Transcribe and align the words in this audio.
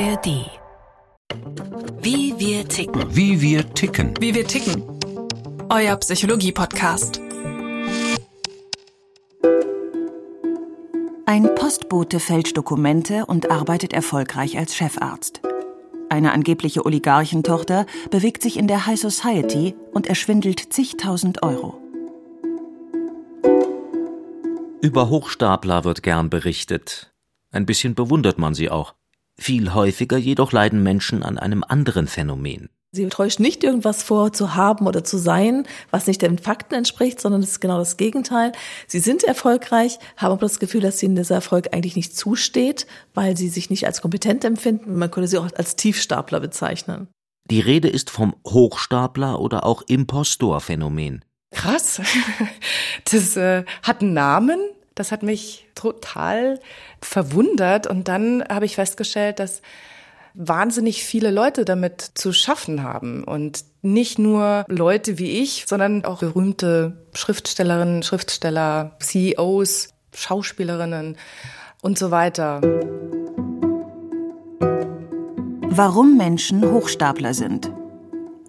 ARD. 0.00 0.50
Wie 2.00 2.34
wir 2.38 2.66
ticken. 2.66 3.14
Wie 3.14 3.38
wir 3.42 3.68
ticken. 3.74 4.14
Wie 4.18 4.34
wir 4.34 4.46
ticken. 4.46 4.82
Euer 5.68 5.94
Psychologie-Podcast. 5.96 7.20
Ein 11.26 11.54
Postbote 11.54 12.18
fälscht 12.18 12.56
Dokumente 12.56 13.26
und 13.26 13.50
arbeitet 13.50 13.92
erfolgreich 13.92 14.56
als 14.56 14.74
Chefarzt. 14.74 15.42
Eine 16.08 16.32
angebliche 16.32 16.86
Oligarchentochter 16.86 17.84
bewegt 18.10 18.40
sich 18.40 18.58
in 18.58 18.68
der 18.68 18.86
High 18.86 18.98
Society 18.98 19.74
und 19.92 20.06
erschwindelt 20.06 20.72
zigtausend 20.72 21.42
Euro. 21.42 21.78
Über 24.80 25.10
Hochstapler 25.10 25.84
wird 25.84 26.02
gern 26.02 26.30
berichtet. 26.30 27.12
Ein 27.50 27.66
bisschen 27.66 27.94
bewundert 27.94 28.38
man 28.38 28.54
sie 28.54 28.70
auch. 28.70 28.94
Viel 29.40 29.72
häufiger 29.72 30.18
jedoch 30.18 30.52
leiden 30.52 30.82
Menschen 30.82 31.22
an 31.22 31.38
einem 31.38 31.64
anderen 31.66 32.08
Phänomen. 32.08 32.68
Sie 32.92 33.08
täuscht 33.08 33.40
nicht 33.40 33.64
irgendwas 33.64 34.02
vor, 34.02 34.34
zu 34.34 34.54
haben 34.54 34.86
oder 34.86 35.02
zu 35.02 35.16
sein, 35.16 35.66
was 35.90 36.06
nicht 36.06 36.20
den 36.20 36.36
Fakten 36.36 36.74
entspricht, 36.74 37.22
sondern 37.22 37.40
es 37.40 37.52
ist 37.52 37.60
genau 37.60 37.78
das 37.78 37.96
Gegenteil. 37.96 38.52
Sie 38.86 38.98
sind 38.98 39.24
erfolgreich, 39.24 39.98
haben 40.18 40.32
aber 40.32 40.42
das 40.42 40.58
Gefühl, 40.58 40.82
dass 40.82 41.02
ihnen 41.02 41.16
dieser 41.16 41.36
Erfolg 41.36 41.68
eigentlich 41.72 41.96
nicht 41.96 42.14
zusteht, 42.14 42.86
weil 43.14 43.34
sie 43.38 43.48
sich 43.48 43.70
nicht 43.70 43.86
als 43.86 44.02
kompetent 44.02 44.44
empfinden. 44.44 44.98
Man 44.98 45.10
könnte 45.10 45.28
sie 45.28 45.38
auch 45.38 45.48
als 45.54 45.74
Tiefstapler 45.74 46.40
bezeichnen. 46.40 47.08
Die 47.50 47.60
Rede 47.60 47.88
ist 47.88 48.10
vom 48.10 48.36
Hochstapler 48.46 49.40
oder 49.40 49.64
auch 49.64 49.80
Impostor-Phänomen. 49.88 51.24
Krass. 51.50 52.02
Das 53.10 53.36
äh, 53.36 53.64
hat 53.82 54.02
einen 54.02 54.12
Namen. 54.12 54.60
Das 54.94 55.12
hat 55.12 55.22
mich 55.22 55.66
total 55.74 56.60
verwundert. 57.00 57.86
Und 57.86 58.08
dann 58.08 58.44
habe 58.48 58.64
ich 58.64 58.74
festgestellt, 58.74 59.38
dass 59.38 59.62
wahnsinnig 60.34 61.04
viele 61.04 61.30
Leute 61.30 61.64
damit 61.64 62.00
zu 62.14 62.32
schaffen 62.32 62.82
haben. 62.82 63.24
Und 63.24 63.64
nicht 63.82 64.18
nur 64.18 64.64
Leute 64.68 65.18
wie 65.18 65.40
ich, 65.40 65.64
sondern 65.66 66.04
auch 66.04 66.20
berühmte 66.20 67.06
Schriftstellerinnen, 67.14 68.02
Schriftsteller, 68.02 68.96
CEOs, 69.00 69.88
Schauspielerinnen 70.14 71.16
und 71.82 71.98
so 71.98 72.10
weiter. 72.10 72.60
Warum 75.72 76.16
Menschen 76.16 76.68
Hochstapler 76.70 77.32
sind 77.32 77.72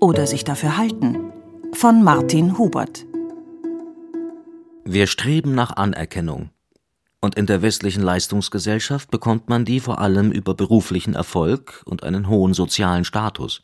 oder 0.01 0.27
sich 0.27 0.44
dafür 0.44 0.77
halten. 0.77 1.31
Von 1.73 2.03
Martin 2.03 2.57
Hubert. 2.57 3.05
Wir 4.85 5.05
streben 5.05 5.53
nach 5.53 5.77
Anerkennung. 5.77 6.49
Und 7.21 7.35
in 7.35 7.45
der 7.45 7.61
westlichen 7.61 8.01
Leistungsgesellschaft 8.01 9.11
bekommt 9.11 9.47
man 9.47 9.63
die 9.63 9.79
vor 9.79 9.99
allem 9.99 10.31
über 10.31 10.55
beruflichen 10.55 11.13
Erfolg 11.13 11.83
und 11.85 12.03
einen 12.03 12.27
hohen 12.27 12.55
sozialen 12.55 13.05
Status. 13.05 13.61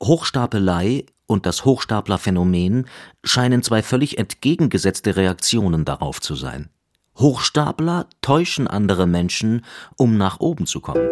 Hochstapelei 0.00 1.06
und 1.26 1.44
das 1.44 1.64
Hochstaplerphänomen 1.64 2.86
scheinen 3.24 3.64
zwei 3.64 3.82
völlig 3.82 4.16
entgegengesetzte 4.18 5.16
Reaktionen 5.16 5.84
darauf 5.84 6.20
zu 6.20 6.36
sein. 6.36 6.70
Hochstapler 7.18 8.06
täuschen 8.20 8.68
andere 8.68 9.08
Menschen, 9.08 9.64
um 9.96 10.16
nach 10.16 10.38
oben 10.38 10.66
zu 10.66 10.80
kommen. 10.80 11.10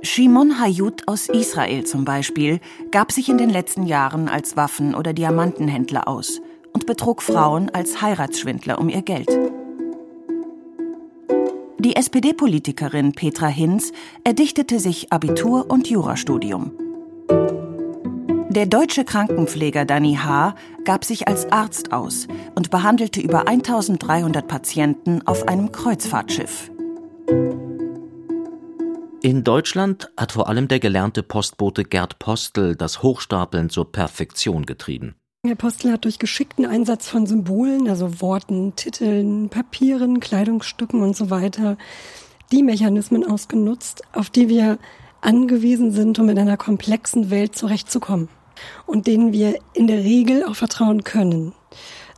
Shimon 0.00 0.58
Hayut 0.58 1.06
aus 1.06 1.28
Israel 1.28 1.84
zum 1.84 2.06
Beispiel 2.06 2.60
gab 2.90 3.12
sich 3.12 3.28
in 3.28 3.36
den 3.36 3.50
letzten 3.50 3.84
Jahren 3.84 4.28
als 4.28 4.56
Waffen- 4.56 4.94
oder 4.94 5.12
Diamantenhändler 5.12 6.08
aus 6.08 6.40
und 6.78 6.86
betrug 6.86 7.22
Frauen 7.22 7.70
als 7.70 8.02
Heiratsschwindler 8.02 8.78
um 8.78 8.88
ihr 8.88 9.02
Geld. 9.02 9.28
Die 11.80 11.96
SPD-Politikerin 11.96 13.14
Petra 13.14 13.48
Hinz 13.48 13.90
erdichtete 14.22 14.78
sich 14.78 15.12
Abitur 15.12 15.68
und 15.70 15.90
Jurastudium. 15.90 16.70
Der 18.50 18.66
deutsche 18.66 19.04
Krankenpfleger 19.04 19.86
Danny 19.86 20.18
H. 20.22 20.54
gab 20.84 21.04
sich 21.04 21.26
als 21.26 21.50
Arzt 21.50 21.92
aus 21.92 22.28
und 22.54 22.70
behandelte 22.70 23.20
über 23.20 23.48
1300 23.48 24.46
Patienten 24.46 25.26
auf 25.26 25.48
einem 25.48 25.72
Kreuzfahrtschiff. 25.72 26.70
In 29.20 29.42
Deutschland 29.42 30.12
hat 30.16 30.30
vor 30.30 30.48
allem 30.48 30.68
der 30.68 30.78
gelernte 30.78 31.24
Postbote 31.24 31.82
Gerd 31.82 32.20
Postel 32.20 32.76
das 32.76 33.02
Hochstapeln 33.02 33.68
zur 33.68 33.90
Perfektion 33.90 34.64
getrieben. 34.64 35.16
Herr 35.48 35.54
Postel 35.54 35.92
hat 35.92 36.04
durch 36.04 36.18
geschickten 36.18 36.66
Einsatz 36.66 37.08
von 37.08 37.24
Symbolen, 37.24 37.88
also 37.88 38.20
Worten, 38.20 38.76
Titeln, 38.76 39.48
Papieren, 39.48 40.20
Kleidungsstücken 40.20 41.00
und 41.02 41.16
so 41.16 41.30
weiter, 41.30 41.78
die 42.52 42.62
Mechanismen 42.62 43.24
ausgenutzt, 43.24 44.02
auf 44.12 44.28
die 44.28 44.50
wir 44.50 44.78
angewiesen 45.22 45.90
sind, 45.90 46.18
um 46.18 46.28
in 46.28 46.38
einer 46.38 46.58
komplexen 46.58 47.30
Welt 47.30 47.56
zurechtzukommen 47.56 48.28
und 48.84 49.06
denen 49.06 49.32
wir 49.32 49.58
in 49.72 49.86
der 49.86 50.04
Regel 50.04 50.44
auch 50.44 50.54
vertrauen 50.54 51.02
können. 51.02 51.54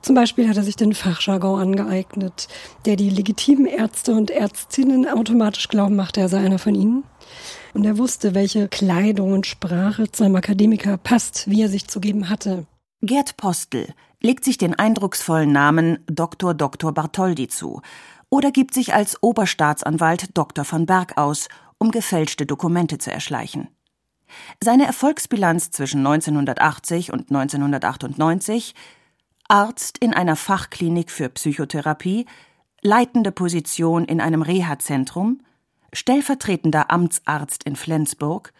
Zum 0.03 0.17
Beispiel 0.17 0.49
hat 0.49 0.57
er 0.57 0.65
sich 0.65 0.75
den 0.75 0.93
Fachjargon 0.93 1.61
angeeignet, 1.61 2.49
der 2.85 2.97
die 2.97 3.11
legitimen 3.11 3.67
Ärzte 3.67 4.13
und 4.13 4.33
Ärztinnen 4.33 5.07
automatisch 5.07 5.69
glauben 5.69 5.95
machte, 5.95 6.21
er 6.21 6.29
sei 6.29 6.39
einer 6.39 6.59
von 6.59 6.75
ihnen. 6.75 7.05
Und 7.75 7.85
er 7.85 7.97
wusste, 7.97 8.35
welche 8.35 8.67
Kleidung 8.67 9.33
und 9.35 9.47
Sprache 9.47 10.11
zu 10.11 10.25
einem 10.25 10.35
Akademiker 10.35 10.97
passt, 10.97 11.49
wie 11.49 11.63
er 11.63 11.69
sich 11.69 11.87
zu 11.87 12.01
geben 12.01 12.29
hatte. 12.29 12.67
Gerd 13.03 13.39
Postel 13.39 13.95
legt 14.21 14.45
sich 14.45 14.59
den 14.59 14.79
eindrucksvollen 14.79 15.51
Namen 15.51 16.05
Dr. 16.07 16.53
Dr. 16.53 16.93
Bartholdi 16.93 17.49
zu 17.49 17.81
oder 18.29 18.51
gibt 18.51 18.75
sich 18.75 18.93
als 18.93 19.23
Oberstaatsanwalt 19.23 20.37
Dr. 20.37 20.67
von 20.67 20.85
Berg 20.85 21.17
aus, 21.17 21.49
um 21.79 21.91
gefälschte 21.91 22.45
Dokumente 22.45 22.99
zu 22.99 23.11
erschleichen. 23.11 23.69
Seine 24.63 24.85
Erfolgsbilanz 24.85 25.71
zwischen 25.71 26.07
1980 26.07 27.11
und 27.13 27.31
1998 27.31 28.75
Arzt 29.49 29.97
in 29.99 30.13
einer 30.13 30.37
Fachklinik 30.37 31.11
für 31.11 31.31
Psychotherapie, 31.31 32.27
leitende 32.83 33.33
Position 33.33 34.05
in 34.05 34.21
einem 34.21 34.43
Reha-Zentrum, 34.43 35.41
stellvertretender 35.93 36.91
Amtsarzt 36.91 37.65
in 37.65 37.77
Flensburg, 37.77 38.53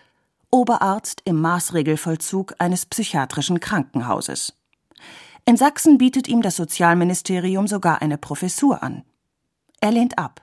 Oberarzt 0.53 1.23
im 1.25 1.41
Maßregelvollzug 1.41 2.55
eines 2.59 2.85
psychiatrischen 2.85 3.61
Krankenhauses. 3.61 4.53
In 5.45 5.57
Sachsen 5.57 5.97
bietet 5.97 6.27
ihm 6.27 6.43
das 6.43 6.57
Sozialministerium 6.57 7.69
sogar 7.69 8.03
eine 8.03 8.19
Professur 8.19 8.83
an. 8.83 9.05
Er 9.81 9.93
lehnt 9.93 10.19
ab. 10.19 10.43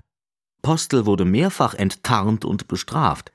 Postel 0.61 1.05
wurde 1.05 1.25
mehrfach 1.25 1.73
enttarnt 1.73 2.45
und 2.45 2.67
bestraft. 2.67 3.31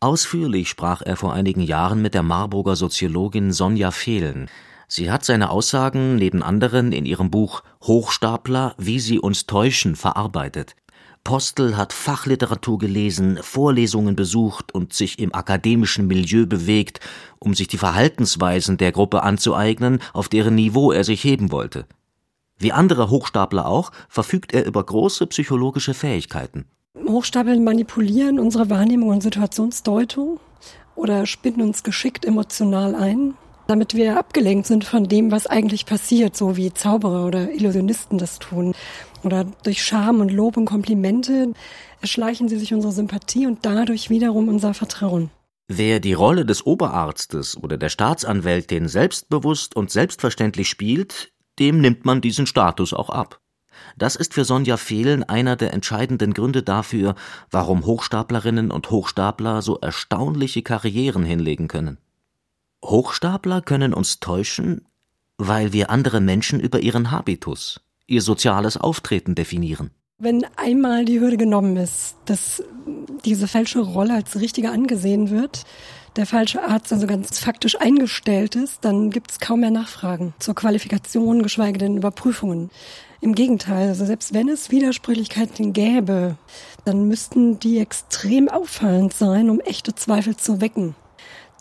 Ausführlich 0.00 0.68
sprach 0.68 1.02
er 1.02 1.16
vor 1.16 1.32
einigen 1.32 1.60
Jahren 1.60 2.02
mit 2.02 2.14
der 2.14 2.22
Marburger 2.22 2.76
Soziologin 2.76 3.52
Sonja 3.52 3.90
Fehlen. 3.90 4.48
Sie 4.88 5.10
hat 5.10 5.24
seine 5.24 5.50
Aussagen 5.50 6.16
neben 6.16 6.42
anderen 6.42 6.92
in 6.92 7.04
ihrem 7.04 7.30
Buch 7.30 7.62
Hochstapler, 7.82 8.74
wie 8.78 9.00
sie 9.00 9.18
uns 9.18 9.46
täuschen, 9.46 9.96
verarbeitet. 9.96 10.76
Postel 11.26 11.76
hat 11.76 11.92
Fachliteratur 11.92 12.78
gelesen, 12.78 13.40
Vorlesungen 13.42 14.14
besucht 14.14 14.72
und 14.72 14.92
sich 14.92 15.18
im 15.18 15.34
akademischen 15.34 16.06
Milieu 16.06 16.46
bewegt, 16.46 17.00
um 17.40 17.52
sich 17.52 17.66
die 17.66 17.78
Verhaltensweisen 17.78 18.76
der 18.76 18.92
Gruppe 18.92 19.24
anzueignen, 19.24 19.98
auf 20.12 20.28
deren 20.28 20.54
Niveau 20.54 20.92
er 20.92 21.02
sich 21.02 21.24
heben 21.24 21.50
wollte. 21.50 21.86
Wie 22.58 22.70
andere 22.70 23.10
Hochstapler 23.10 23.66
auch, 23.66 23.90
verfügt 24.08 24.54
er 24.54 24.66
über 24.66 24.84
große 24.84 25.26
psychologische 25.26 25.94
Fähigkeiten. 25.94 26.66
Hochstapeln 27.08 27.64
manipulieren 27.64 28.38
unsere 28.38 28.70
Wahrnehmung 28.70 29.08
und 29.08 29.24
Situationsdeutung 29.24 30.38
oder 30.94 31.26
spinnen 31.26 31.60
uns 31.60 31.82
geschickt 31.82 32.24
emotional 32.24 32.94
ein, 32.94 33.34
damit 33.66 33.94
wir 33.94 34.18
abgelenkt 34.18 34.66
sind 34.66 34.84
von 34.84 35.08
dem, 35.08 35.30
was 35.30 35.46
eigentlich 35.46 35.86
passiert, 35.86 36.36
so 36.36 36.56
wie 36.56 36.72
Zauberer 36.72 37.26
oder 37.26 37.50
Illusionisten 37.50 38.18
das 38.18 38.38
tun. 38.38 38.74
Oder 39.22 39.44
durch 39.64 39.82
Scham 39.82 40.20
und 40.20 40.32
Lob 40.32 40.56
und 40.56 40.66
Komplimente 40.66 41.52
erschleichen 42.00 42.48
sie 42.48 42.58
sich 42.58 42.72
unsere 42.72 42.92
Sympathie 42.92 43.46
und 43.46 43.60
dadurch 43.62 44.10
wiederum 44.10 44.48
unser 44.48 44.74
Vertrauen. 44.74 45.30
Wer 45.68 45.98
die 45.98 46.12
Rolle 46.12 46.46
des 46.46 46.64
Oberarztes 46.64 47.56
oder 47.56 47.76
der 47.76 47.88
Staatsanwältin 47.88 48.86
selbstbewusst 48.86 49.74
und 49.74 49.90
selbstverständlich 49.90 50.68
spielt, 50.68 51.32
dem 51.58 51.80
nimmt 51.80 52.04
man 52.04 52.20
diesen 52.20 52.46
Status 52.46 52.92
auch 52.92 53.10
ab. 53.10 53.40
Das 53.96 54.14
ist 54.14 54.34
für 54.34 54.44
Sonja 54.44 54.76
Fehlen 54.76 55.24
einer 55.24 55.56
der 55.56 55.72
entscheidenden 55.72 56.34
Gründe 56.34 56.62
dafür, 56.62 57.14
warum 57.50 57.84
Hochstaplerinnen 57.84 58.70
und 58.70 58.90
Hochstapler 58.90 59.60
so 59.60 59.78
erstaunliche 59.78 60.62
Karrieren 60.62 61.24
hinlegen 61.24 61.66
können. 61.66 61.98
Hochstapler 62.84 63.62
können 63.62 63.94
uns 63.94 64.20
täuschen, 64.20 64.86
weil 65.38 65.72
wir 65.72 65.90
andere 65.90 66.20
Menschen 66.20 66.60
über 66.60 66.80
ihren 66.80 67.10
Habitus, 67.10 67.80
ihr 68.06 68.22
soziales 68.22 68.76
Auftreten 68.76 69.34
definieren. 69.34 69.90
Wenn 70.18 70.46
einmal 70.56 71.04
die 71.04 71.20
Hürde 71.20 71.36
genommen 71.36 71.76
ist, 71.76 72.16
dass 72.24 72.62
diese 73.24 73.48
falsche 73.48 73.80
Rolle 73.80 74.14
als 74.14 74.40
richtiger 74.40 74.72
angesehen 74.72 75.28
wird, 75.30 75.64
der 76.16 76.24
falsche 76.24 76.62
Arzt 76.62 76.90
also 76.92 77.06
ganz 77.06 77.38
faktisch 77.38 77.78
eingestellt 77.78 78.56
ist, 78.56 78.84
dann 78.86 79.10
gibt 79.10 79.30
es 79.30 79.40
kaum 79.40 79.60
mehr 79.60 79.70
Nachfragen 79.70 80.32
zur 80.38 80.54
Qualifikation, 80.54 81.42
geschweige 81.42 81.76
denn 81.78 81.98
Überprüfungen. 81.98 82.70
Im 83.20 83.34
Gegenteil, 83.34 83.88
also 83.88 84.06
selbst 84.06 84.32
wenn 84.32 84.48
es 84.48 84.70
Widersprüchlichkeiten 84.70 85.74
gäbe, 85.74 86.38
dann 86.86 87.08
müssten 87.08 87.58
die 87.58 87.78
extrem 87.78 88.48
auffallend 88.48 89.12
sein, 89.12 89.50
um 89.50 89.60
echte 89.60 89.94
Zweifel 89.94 90.36
zu 90.36 90.62
wecken. 90.62 90.94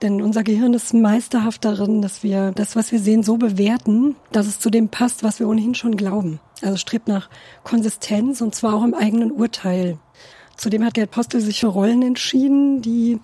Denn 0.02 0.22
unser 0.22 0.44
Gehirn 0.44 0.74
ist 0.74 0.94
meisterhaft 0.94 1.64
darin, 1.64 2.02
dass 2.02 2.22
wir 2.22 2.52
das, 2.52 2.76
was 2.76 2.92
wir 2.92 3.00
sehen, 3.00 3.24
so 3.24 3.38
bewerten, 3.38 4.16
dass 4.32 4.48
es 4.48 4.60
zu 4.60 4.70
dem 4.70 4.90
passt, 4.90 5.24
was 5.24 5.40
wir 5.40 5.48
ohnehin 5.48 5.76
schon 5.76 5.96
glauben. 5.96 6.40
Also 6.62 6.78
strebt 6.78 7.08
nach 7.08 7.30
Konsistenz 7.64 8.42
und 8.42 8.56
zwar 8.56 8.74
auch 8.74 8.84
im 8.84 8.94
eigenen 8.94 9.32
Urteil. 9.32 9.98
Zudem 10.58 10.86
hat 10.86 10.94
Gerd 10.94 11.12
Postel 11.12 11.42
sich 11.42 11.60
für 11.60 11.68
Rollen 11.68 12.02
entschieden, 12.02 12.82
die 12.82 13.20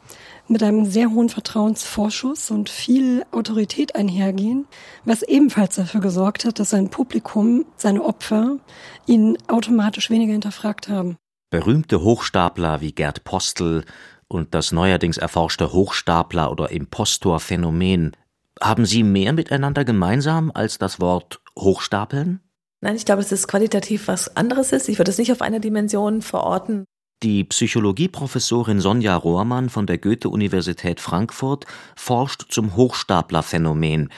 mit 0.48 0.64
einem 0.64 0.86
sehr 0.86 1.12
hohen 1.12 1.30
Vertrauensvorschuss 1.30 2.52
und 2.52 2.70
viel 2.70 3.26
Autorität 3.32 3.96
einhergehen, 3.96 4.68
was 5.06 5.24
ebenfalls 5.24 5.76
dafür 5.76 6.02
gesorgt 6.02 6.44
hat, 6.44 6.60
dass 6.60 6.72
sein 6.72 6.90
Publikum, 6.90 7.66
seine 7.78 8.04
Opfer, 8.04 8.58
ihn 9.06 9.38
automatisch 9.48 10.10
weniger 10.10 10.34
hinterfragt 10.34 10.90
haben. 10.90 11.16
Berühmte 11.52 12.02
Hochstapler 12.02 12.82
wie 12.82 12.94
Gerd 12.94 13.24
Postel 13.24 13.84
und 14.32 14.54
das 14.56 14.72
neuerdings 14.72 15.18
erforschte 15.18 15.74
Hochstapler- 15.74 16.52
oder 16.52 16.72
Impostorphänomen, 16.72 18.16
haben 18.62 18.86
sie 18.86 19.04
mehr 19.04 19.34
miteinander 19.34 19.84
gemeinsam 19.84 20.52
als 20.54 20.78
das 20.78 21.00
Wort 21.00 21.42
Hochstapeln? 21.58 22.40
Nein, 22.82 22.96
ich 22.96 23.06
glaube, 23.06 23.22
dass 23.22 23.32
es 23.32 23.48
qualitativ 23.48 24.08
was 24.08 24.36
anderes 24.36 24.72
ist. 24.72 24.90
Ich 24.90 24.98
würde 24.98 25.12
es 25.12 25.18
nicht 25.18 25.32
auf 25.32 25.42
eine 25.42 25.60
Dimension 25.60 26.22
verorten. 26.22 26.86
Die 27.24 27.44
Psychologieprofessorin 27.44 28.80
Sonja 28.80 29.16
Rohrmann 29.16 29.70
von 29.70 29.86
der 29.86 30.00
Goethe-Universität 30.00 31.00
Frankfurt 31.00 31.66
forscht 31.96 32.46
zum 32.50 32.76
Hochstaplerphänomen, 32.76 34.10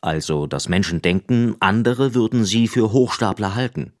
also 0.00 0.46
dass 0.46 0.68
Menschen 0.68 1.02
denken, 1.02 1.56
andere 1.60 2.14
würden 2.14 2.44
sie 2.44 2.68
für 2.68 2.92
Hochstapler 2.92 3.54
halten. 3.54 3.92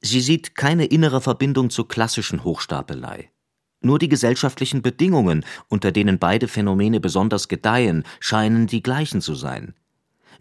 Sie 0.00 0.20
sieht 0.20 0.54
keine 0.54 0.86
innere 0.86 1.20
Verbindung 1.20 1.70
zur 1.70 1.88
klassischen 1.88 2.44
Hochstapelei. 2.44 3.30
Nur 3.80 3.98
die 3.98 4.08
gesellschaftlichen 4.08 4.82
Bedingungen, 4.82 5.44
unter 5.68 5.92
denen 5.92 6.18
beide 6.18 6.48
Phänomene 6.48 7.00
besonders 7.00 7.48
gedeihen, 7.48 8.04
scheinen 8.20 8.66
die 8.66 8.82
gleichen 8.82 9.20
zu 9.20 9.34
sein. 9.34 9.74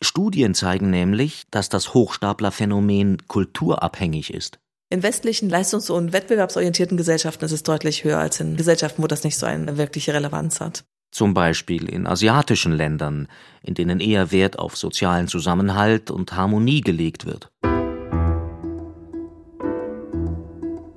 Studien 0.01 0.54
zeigen 0.54 0.89
nämlich, 0.89 1.44
dass 1.51 1.69
das 1.69 1.94
Hochstaplerphänomen 1.94 3.28
kulturabhängig 3.28 4.34
ist. 4.34 4.60
In 4.89 5.04
westlichen 5.04 5.50
leistungs- 5.50 5.89
und 5.89 6.13
wettbewerbsorientierten 6.13 6.98
Gesellschaften 6.98 7.45
ist 7.45 7.51
es 7.51 7.63
deutlich 7.63 8.04
höher 8.04 8.19
als 8.19 8.39
in 8.39 8.56
Gesellschaften, 8.56 9.04
wo 9.04 9.07
das 9.07 9.24
nicht 9.24 9.38
so 9.38 9.45
eine 9.45 9.78
wirkliche 9.78 10.13
Relevanz 10.13 10.62
hat. 10.62 10.86
Zum 11.12 11.34
Beispiel 11.34 11.89
in 11.89 12.07
asiatischen 12.07 12.72
Ländern, 12.72 13.28
in 13.63 13.74
denen 13.74 14.00
eher 14.00 14.31
Wert 14.31 14.60
auf 14.60 14.78
sozialen 14.78 15.28
Zusammenhalt 15.28 16.12
und 16.12 16.34
Harmonie 16.34 16.81
gelegt 16.81 17.25
wird. 17.25 17.50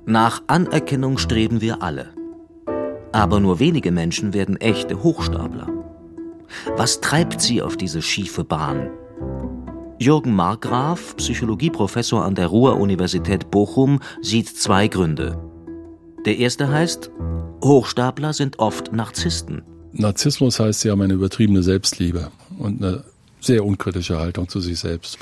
Nach 0.05 0.41
Anerkennung 0.47 1.17
streben 1.17 1.61
wir 1.61 1.81
alle. 1.81 2.13
Aber 3.11 3.39
nur 3.39 3.59
wenige 3.59 3.91
Menschen 3.91 4.33
werden 4.33 4.57
echte 4.57 5.03
Hochstapler. 5.03 5.67
Was 6.77 7.01
treibt 7.01 7.41
sie 7.41 7.61
auf 7.61 7.77
diese 7.77 8.01
schiefe 8.01 8.43
Bahn? 8.43 8.89
Jürgen 9.99 10.33
Markgraf, 10.33 11.15
Psychologieprofessor 11.17 12.25
an 12.25 12.35
der 12.35 12.47
Ruhr-Universität 12.47 13.51
Bochum, 13.51 13.99
sieht 14.21 14.47
zwei 14.47 14.87
Gründe. 14.87 15.37
Der 16.25 16.37
erste 16.37 16.69
heißt, 16.69 17.11
Hochstapler 17.63 18.33
sind 18.33 18.59
oft 18.59 18.93
Narzissten. 18.93 19.61
Narzissmus 19.93 20.59
heißt, 20.59 20.81
sie 20.81 20.89
haben 20.89 21.01
eine 21.01 21.13
übertriebene 21.13 21.61
Selbstliebe 21.61 22.31
und 22.57 22.83
eine 22.83 23.03
sehr 23.39 23.65
unkritische 23.65 24.19
Haltung 24.19 24.47
zu 24.47 24.59
sich 24.59 24.79
selbst. 24.79 25.19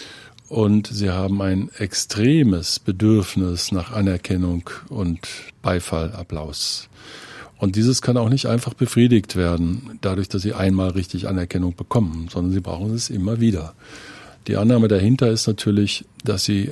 Und 0.48 0.88
sie 0.88 1.10
haben 1.10 1.42
ein 1.42 1.70
extremes 1.78 2.80
Bedürfnis 2.80 3.72
nach 3.72 3.92
Anerkennung 3.92 4.70
und 4.90 5.20
Beifall, 5.62 6.14
Applaus. 6.14 6.90
Und 7.60 7.76
dieses 7.76 8.02
kann 8.02 8.18
auch 8.18 8.30
nicht 8.30 8.46
einfach 8.48 8.74
befriedigt 8.74 9.36
werden, 9.36 10.00
dadurch, 10.02 10.30
dass 10.30 10.42
sie 10.42 10.54
einmal 10.54 10.92
richtig 10.92 11.28
Anerkennung 11.28 11.76
bekommen, 11.76 12.28
sondern 12.32 12.54
sie 12.54 12.62
brauchen 12.62 12.94
es 12.96 13.10
immer 13.10 13.42
wieder. 13.42 13.76
Die 14.48 14.56
Annahme 14.56 14.88
dahinter 14.88 15.30
ist 15.30 15.46
natürlich, 15.46 16.06
dass 16.24 16.46
sie 16.46 16.72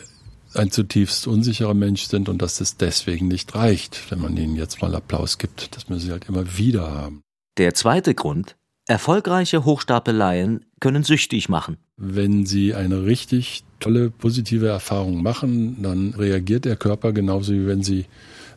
ein 0.53 0.71
zutiefst 0.71 1.27
unsicherer 1.27 1.73
Mensch 1.73 2.03
sind 2.03 2.29
und 2.29 2.41
dass 2.41 2.61
es 2.61 2.77
deswegen 2.77 3.27
nicht 3.27 3.53
reicht, 3.53 4.09
wenn 4.09 4.21
man 4.21 4.37
ihnen 4.37 4.55
jetzt 4.55 4.81
mal 4.81 4.95
Applaus 4.95 5.37
gibt. 5.37 5.75
Das 5.75 5.89
müssen 5.89 6.05
sie 6.05 6.11
halt 6.11 6.29
immer 6.29 6.57
wieder 6.57 6.89
haben. 6.89 7.21
Der 7.57 7.73
zweite 7.73 8.15
Grund, 8.15 8.55
erfolgreiche 8.87 9.65
Hochstapeleien 9.65 10.65
können 10.79 11.03
süchtig 11.03 11.49
machen. 11.49 11.77
Wenn 11.97 12.45
sie 12.45 12.73
eine 12.73 13.03
richtig 13.03 13.65
tolle 13.81 14.09
positive 14.09 14.67
Erfahrung 14.67 15.21
machen, 15.21 15.81
dann 15.83 16.13
reagiert 16.13 16.63
der 16.63 16.77
Körper 16.77 17.11
genauso 17.11 17.51
wie 17.51 17.67
wenn 17.67 17.83
sie 17.83 18.05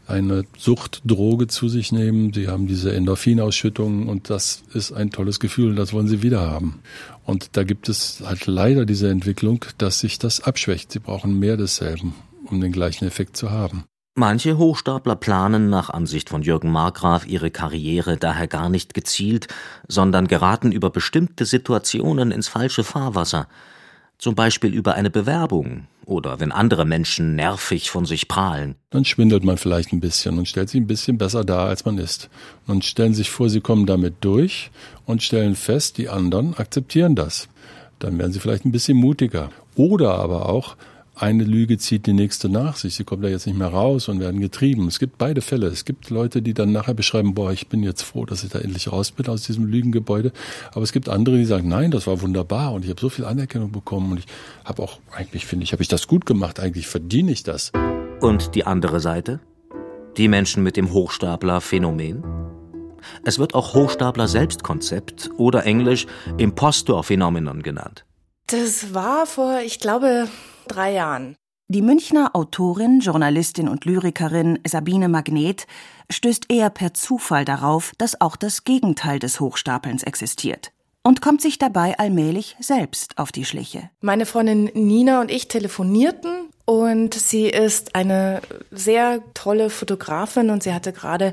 eine 0.07 0.45
Suchtdroge 0.59 1.47
zu 1.47 1.69
sich 1.69 1.93
nehmen. 1.93 2.33
Sie 2.33 2.49
haben 2.49 2.67
diese 2.67 2.93
Endorphinausschüttung 2.95 4.09
und 4.09 4.31
das 4.31 4.63
ist 4.75 4.93
ein 4.93 5.11
tolles 5.11 5.41
Gefühl, 5.41 5.75
das 5.75 5.93
wollen 5.93 6.09
sie 6.09 6.23
wieder 6.23 6.41
haben. 6.41 6.81
Und 7.25 7.57
da 7.57 7.65
gibt 7.65 7.89
es 7.89 8.23
halt 8.25 8.47
leider 8.47 8.85
diese 8.85 9.09
Entwicklung, 9.09 9.65
dass 9.79 10.01
sich 10.01 10.19
das 10.19 10.41
abschwächt. 10.41 10.93
Sie 10.93 10.99
brauchen 10.99 11.39
mehr 11.39 11.57
desselben, 11.57 12.15
um 12.47 12.61
den 12.61 12.73
gleichen 12.73 13.07
Effekt 13.07 13.37
zu 13.37 13.51
haben. 13.51 13.85
Manche 14.17 14.59
Hochstapler 14.59 15.15
planen 15.15 15.71
nach 15.71 15.89
Ansicht 15.89 16.29
von 16.29 16.43
Jürgen 16.43 16.71
Markgraf 16.71 17.27
ihre 17.27 17.51
Karriere 17.51 18.17
daher 18.17 18.49
gar 18.49 18.69
nicht 18.69 18.93
gezielt, 18.93 19.47
sondern 19.87 20.27
geraten 20.27 20.73
über 20.73 20.91
bestimmte 20.91 21.45
Situationen 21.47 22.33
ins 22.33 22.49
falsche 22.49 22.83
Fahrwasser 22.83 23.47
zum 24.21 24.35
Beispiel 24.35 24.73
über 24.75 24.95
eine 24.95 25.11
Bewerbung 25.11 25.87
oder 26.05 26.41
wenn 26.41 26.53
andere 26.53 26.85
Menschen 26.85 27.37
nervig 27.37 27.91
von 27.91 28.05
sich 28.05 28.29
prahlen. 28.29 28.75
Dann 28.91 29.05
schwindelt 29.05 29.45
man 29.45 29.57
vielleicht 29.57 29.93
ein 29.93 30.01
bisschen 30.01 30.39
und 30.39 30.47
stellt 30.47 30.69
sich 30.69 30.81
ein 30.81 30.87
bisschen 30.87 31.19
besser 31.19 31.45
dar, 31.45 31.69
als 31.69 31.85
man 31.85 31.99
ist. 31.99 32.29
Und 32.67 32.85
stellen 32.85 33.15
sich 33.15 33.31
vor, 33.31 33.49
sie 33.49 33.61
kommen 33.61 33.87
damit 33.87 34.17
durch 34.21 34.71
und 35.07 35.23
stellen 35.23 35.57
fest, 35.57 35.99
die 35.99 36.09
anderen 36.09 36.55
akzeptieren 36.55 37.15
das. 37.15 37.49
Dann 37.99 38.19
werden 38.19 38.33
sie 38.33 38.41
vielleicht 38.41 38.65
ein 38.65 38.73
bisschen 38.73 38.97
mutiger. 38.97 39.51
Oder 39.77 40.15
aber 40.15 40.49
auch, 40.49 40.77
eine 41.21 41.45
Lüge 41.45 41.77
zieht 41.77 42.07
die 42.07 42.15
nächste 42.15 42.49
nach 42.49 42.77
sich. 42.77 42.95
Sie 42.95 43.05
kommen 43.05 43.21
da 43.21 43.29
jetzt 43.29 43.47
nicht 43.47 43.59
mehr 43.59 43.69
raus 43.69 44.09
und 44.09 44.21
werden 44.21 44.41
getrieben. 44.41 44.89
Es 44.89 44.99
gibt 44.99 45.19
beide 45.19 45.43
Fälle. 45.43 45.67
Es 45.67 45.85
gibt 45.85 46.09
Leute, 46.09 46.41
die 46.41 46.55
dann 46.55 46.73
nachher 46.73 46.95
beschreiben, 46.95 47.35
boah, 47.35 47.53
ich 47.53 47.69
bin 47.69 47.83
jetzt 47.83 48.03
froh, 48.03 48.25
dass 48.25 48.43
ich 48.43 48.51
da 48.51 48.59
endlich 48.59 48.91
raus 48.91 49.11
bin 49.11 49.29
aus 49.29 49.43
diesem 49.43 49.67
Lügengebäude. 49.67 50.33
Aber 50.73 50.83
es 50.83 50.93
gibt 50.93 51.11
andere, 51.11 51.37
die 51.37 51.45
sagen, 51.45 51.69
nein, 51.69 51.91
das 51.91 52.07
war 52.07 52.23
wunderbar 52.23 52.73
und 52.73 52.85
ich 52.85 52.91
habe 52.91 53.01
so 53.01 53.11
viel 53.11 53.27
Anerkennung 53.27 53.71
bekommen 53.71 54.13
und 54.13 54.19
ich 54.19 54.27
habe 54.65 54.83
auch, 54.83 54.99
eigentlich 55.13 55.45
finde 55.45 55.65
ich, 55.65 55.73
habe 55.73 55.83
ich 55.83 55.89
das 55.89 56.09
gut 56.09 56.25
gemacht, 56.25 56.59
eigentlich 56.59 56.87
verdiene 56.87 57.33
ich 57.33 57.43
das. 57.43 57.71
Und 58.21 58.55
die 58.55 58.65
andere 58.65 59.01
Seite? 59.01 59.41
Die 60.17 60.29
Menschen 60.29 60.63
mit 60.63 60.79
dem 60.79 60.91
Hochstapler-Phänomen? 60.91 62.25
Es 63.25 63.39
wird 63.39 63.55
auch 63.55 63.75
Hochstapler-Selbstkonzept 63.75 65.31
oder 65.37 65.67
englisch 65.67 66.07
Impostor-Phänomenon 66.39 67.63
genannt. 67.63 68.07
Das 68.47 68.95
war 68.95 69.27
vor, 69.27 69.61
ich 69.65 69.79
glaube, 69.79 70.29
drei 70.71 70.93
Jahren. 70.93 71.37
Die 71.69 71.83
Münchner 71.83 72.35
Autorin, 72.35 73.01
Journalistin 73.01 73.69
und 73.69 73.85
Lyrikerin 73.85 74.59
Sabine 74.67 75.09
Magnet 75.09 75.67
stößt 76.11 76.47
eher 76.49 76.71
per 76.71 76.95
Zufall 76.95 77.45
darauf, 77.45 77.93
dass 77.99 78.21
auch 78.21 78.37
das 78.37 78.65
Gegenteil 78.65 79.19
des 79.21 79.39
Hochstapelns 79.39 80.03
existiert 80.03 80.73
und 81.03 81.23
kommt 81.23 81.41
sich 81.41 81.59
dabei 81.59 81.99
allmählich 81.99 82.57
selbst 82.61 83.19
auf 83.19 83.33
die 83.33 83.45
Schliche. 83.45 83.91
Meine 84.01 84.27
Freundin 84.27 84.71
Nina 84.75 85.21
und 85.21 85.31
ich 85.31 85.49
telefonierten 85.49 86.49
und 86.65 87.15
sie 87.15 87.47
ist 87.47 87.95
eine 87.95 88.41
sehr 88.71 89.23
tolle 89.35 89.71
Fotografin 89.71 90.51
und 90.51 90.63
sie 90.63 90.75
hatte 90.75 90.93
gerade 90.93 91.33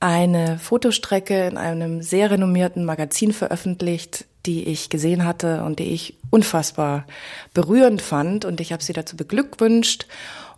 eine 0.00 0.58
Fotostrecke 0.58 1.48
in 1.48 1.56
einem 1.56 2.02
sehr 2.02 2.30
renommierten 2.30 2.84
Magazin 2.84 3.32
veröffentlicht, 3.32 4.26
die 4.48 4.66
ich 4.66 4.88
gesehen 4.88 5.26
hatte 5.26 5.62
und 5.62 5.78
die 5.78 5.92
ich 5.92 6.16
unfassbar 6.30 7.06
berührend 7.52 8.00
fand. 8.00 8.46
Und 8.46 8.62
ich 8.62 8.72
habe 8.72 8.82
sie 8.82 8.94
dazu 8.94 9.14
beglückwünscht. 9.14 10.06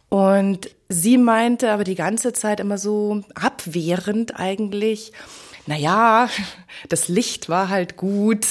Und 0.08 0.70
sie 0.88 1.18
meinte 1.18 1.72
aber 1.72 1.82
die 1.82 1.96
ganze 1.96 2.32
Zeit 2.32 2.60
immer 2.60 2.78
so 2.78 3.22
abwehrend 3.34 4.38
eigentlich, 4.38 5.12
na 5.66 5.76
ja, 5.76 6.28
das 6.88 7.08
Licht 7.08 7.48
war 7.48 7.68
halt 7.68 7.96
gut, 7.96 8.46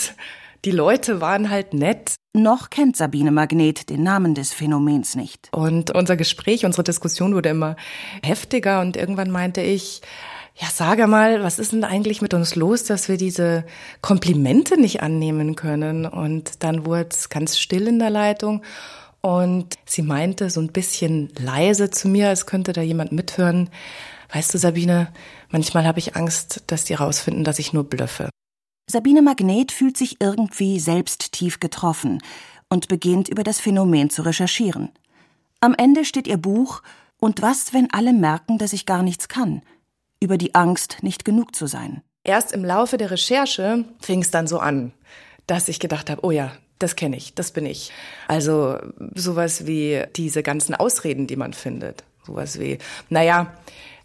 die 0.66 0.72
Leute 0.72 1.22
waren 1.22 1.50
halt 1.50 1.74
nett. 1.74 2.16
Noch 2.34 2.70
kennt 2.70 2.98
Sabine 2.98 3.32
Magnet 3.32 3.90
den 3.90 4.04
Namen 4.04 4.36
des 4.36 4.54
Phänomens 4.54 5.16
nicht. 5.16 5.48
Und 5.54 5.92
unser 5.92 6.18
Gespräch, 6.18 6.66
unsere 6.66 6.84
Diskussion 6.84 7.34
wurde 7.34 7.50
immer 7.50 7.78
heftiger 8.24 8.82
und 8.82 8.98
irgendwann 8.98 9.32
meinte 9.32 9.62
ich, 9.62 10.02
ja, 10.62 10.68
sage 10.70 11.08
mal, 11.08 11.42
was 11.42 11.58
ist 11.58 11.72
denn 11.72 11.86
eigentlich 11.86 12.22
mit 12.22 12.34
uns 12.34 12.56
los, 12.56 12.84
dass 12.84 13.08
wir 13.08 13.16
diese 13.16 13.66
Komplimente 14.02 14.80
nicht 14.80 15.02
annehmen 15.02 15.56
können? 15.56 16.06
Und 16.06 16.64
dann 16.64 16.86
wurde 16.86 17.10
es 17.12 17.30
ganz 17.30 17.58
still 17.58 17.88
in 17.88 17.98
der 17.98 18.10
Leitung. 18.10 18.62
Und 19.22 19.76
sie 19.86 20.02
meinte 20.02 20.50
so 20.50 20.60
ein 20.60 20.74
bisschen 20.74 21.30
leise 21.40 21.92
zu 21.92 22.10
mir, 22.10 22.28
als 22.28 22.46
könnte 22.46 22.74
da 22.74 22.82
jemand 22.82 23.14
mithören. 23.14 23.70
Weißt 24.34 24.54
du, 24.54 24.58
Sabine, 24.58 25.14
manchmal 25.50 25.86
habe 25.86 26.00
ich 26.00 26.18
Angst, 26.18 26.64
dass 26.68 26.84
die 26.84 26.94
rausfinden, 26.94 27.46
dass 27.46 27.60
ich 27.60 27.72
nur 27.72 27.86
blöffe. 27.86 28.30
Sabine 28.86 29.22
Magnet 29.22 29.72
fühlt 29.72 29.96
sich 29.96 30.18
irgendwie 30.20 30.80
selbst 30.80 31.32
tief 31.32 31.62
getroffen 31.62 32.22
und 32.68 32.90
beginnt 32.90 33.30
über 33.30 33.44
das 33.44 33.62
Phänomen 33.62 34.10
zu 34.10 34.24
recherchieren. 34.24 34.90
Am 35.62 35.74
Ende 35.78 36.04
steht 36.04 36.28
ihr 36.28 36.38
Buch 36.38 36.82
Und 37.22 37.42
was, 37.42 37.74
wenn 37.74 37.92
alle 37.92 38.14
merken, 38.14 38.58
dass 38.58 38.72
ich 38.72 38.86
gar 38.86 39.04
nichts 39.04 39.28
kann? 39.28 39.62
Über 40.22 40.38
die 40.38 40.56
Angst, 40.56 40.98
nicht 41.02 41.24
genug 41.26 41.56
zu 41.56 41.68
sein. 41.68 42.02
Erst 42.24 42.52
im 42.52 42.66
Laufe 42.66 42.98
der 42.98 43.12
Recherche 43.12 43.86
fing 44.02 44.22
es 44.22 44.32
dann 44.32 44.48
so 44.48 44.60
an, 44.60 44.92
dass 45.48 45.70
ich 45.70 45.80
gedacht 45.80 46.10
habe, 46.10 46.24
oh 46.26 46.32
ja, 46.32 46.52
das 46.80 46.96
kenne 46.96 47.18
ich, 47.18 47.34
das 47.34 47.52
bin 47.52 47.66
ich. 47.66 47.92
Also 48.28 48.78
sowas 49.16 49.66
wie 49.66 50.04
diese 50.16 50.44
ganzen 50.44 50.76
Ausreden, 50.76 51.28
die 51.28 51.36
man 51.36 51.54
findet. 51.54 52.04
Sowas 52.26 52.60
wie, 52.60 52.78
naja, 53.10 53.54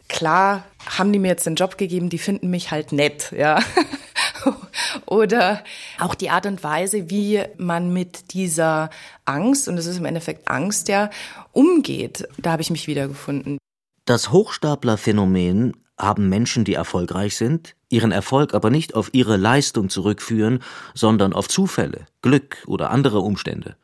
klar 0.08 0.64
haben 0.86 1.12
die 1.12 1.18
mir 1.18 1.28
jetzt 1.28 1.46
den 1.46 1.54
Job 1.54 1.78
gegeben, 1.78 2.10
die 2.10 2.18
finden 2.18 2.50
mich 2.50 2.70
halt 2.70 2.92
nett, 2.92 3.32
ja. 3.36 3.60
Oder 5.06 5.64
auch 5.98 6.14
die 6.14 6.30
Art 6.30 6.46
und 6.46 6.62
Weise, 6.62 7.10
wie 7.10 7.42
man 7.56 7.92
mit 7.92 8.32
dieser 8.32 8.90
Angst, 9.24 9.68
und 9.68 9.78
es 9.78 9.86
ist 9.86 9.98
im 9.98 10.04
Endeffekt 10.04 10.48
Angst, 10.48 10.88
ja, 10.88 11.10
umgeht. 11.52 12.28
Da 12.38 12.52
habe 12.52 12.62
ich 12.62 12.70
mich 12.70 12.86
wiedergefunden. 12.86 13.58
Das 14.04 14.32
Hochstaplerphänomen 14.32 15.83
haben 15.98 16.28
Menschen, 16.28 16.64
die 16.64 16.74
erfolgreich 16.74 17.36
sind, 17.36 17.76
ihren 17.88 18.12
Erfolg 18.12 18.54
aber 18.54 18.70
nicht 18.70 18.94
auf 18.94 19.10
ihre 19.12 19.36
Leistung 19.36 19.88
zurückführen, 19.88 20.60
sondern 20.94 21.32
auf 21.32 21.48
Zufälle, 21.48 22.06
Glück 22.22 22.58
oder 22.66 22.90
andere 22.90 23.20
Umstände. 23.20 23.76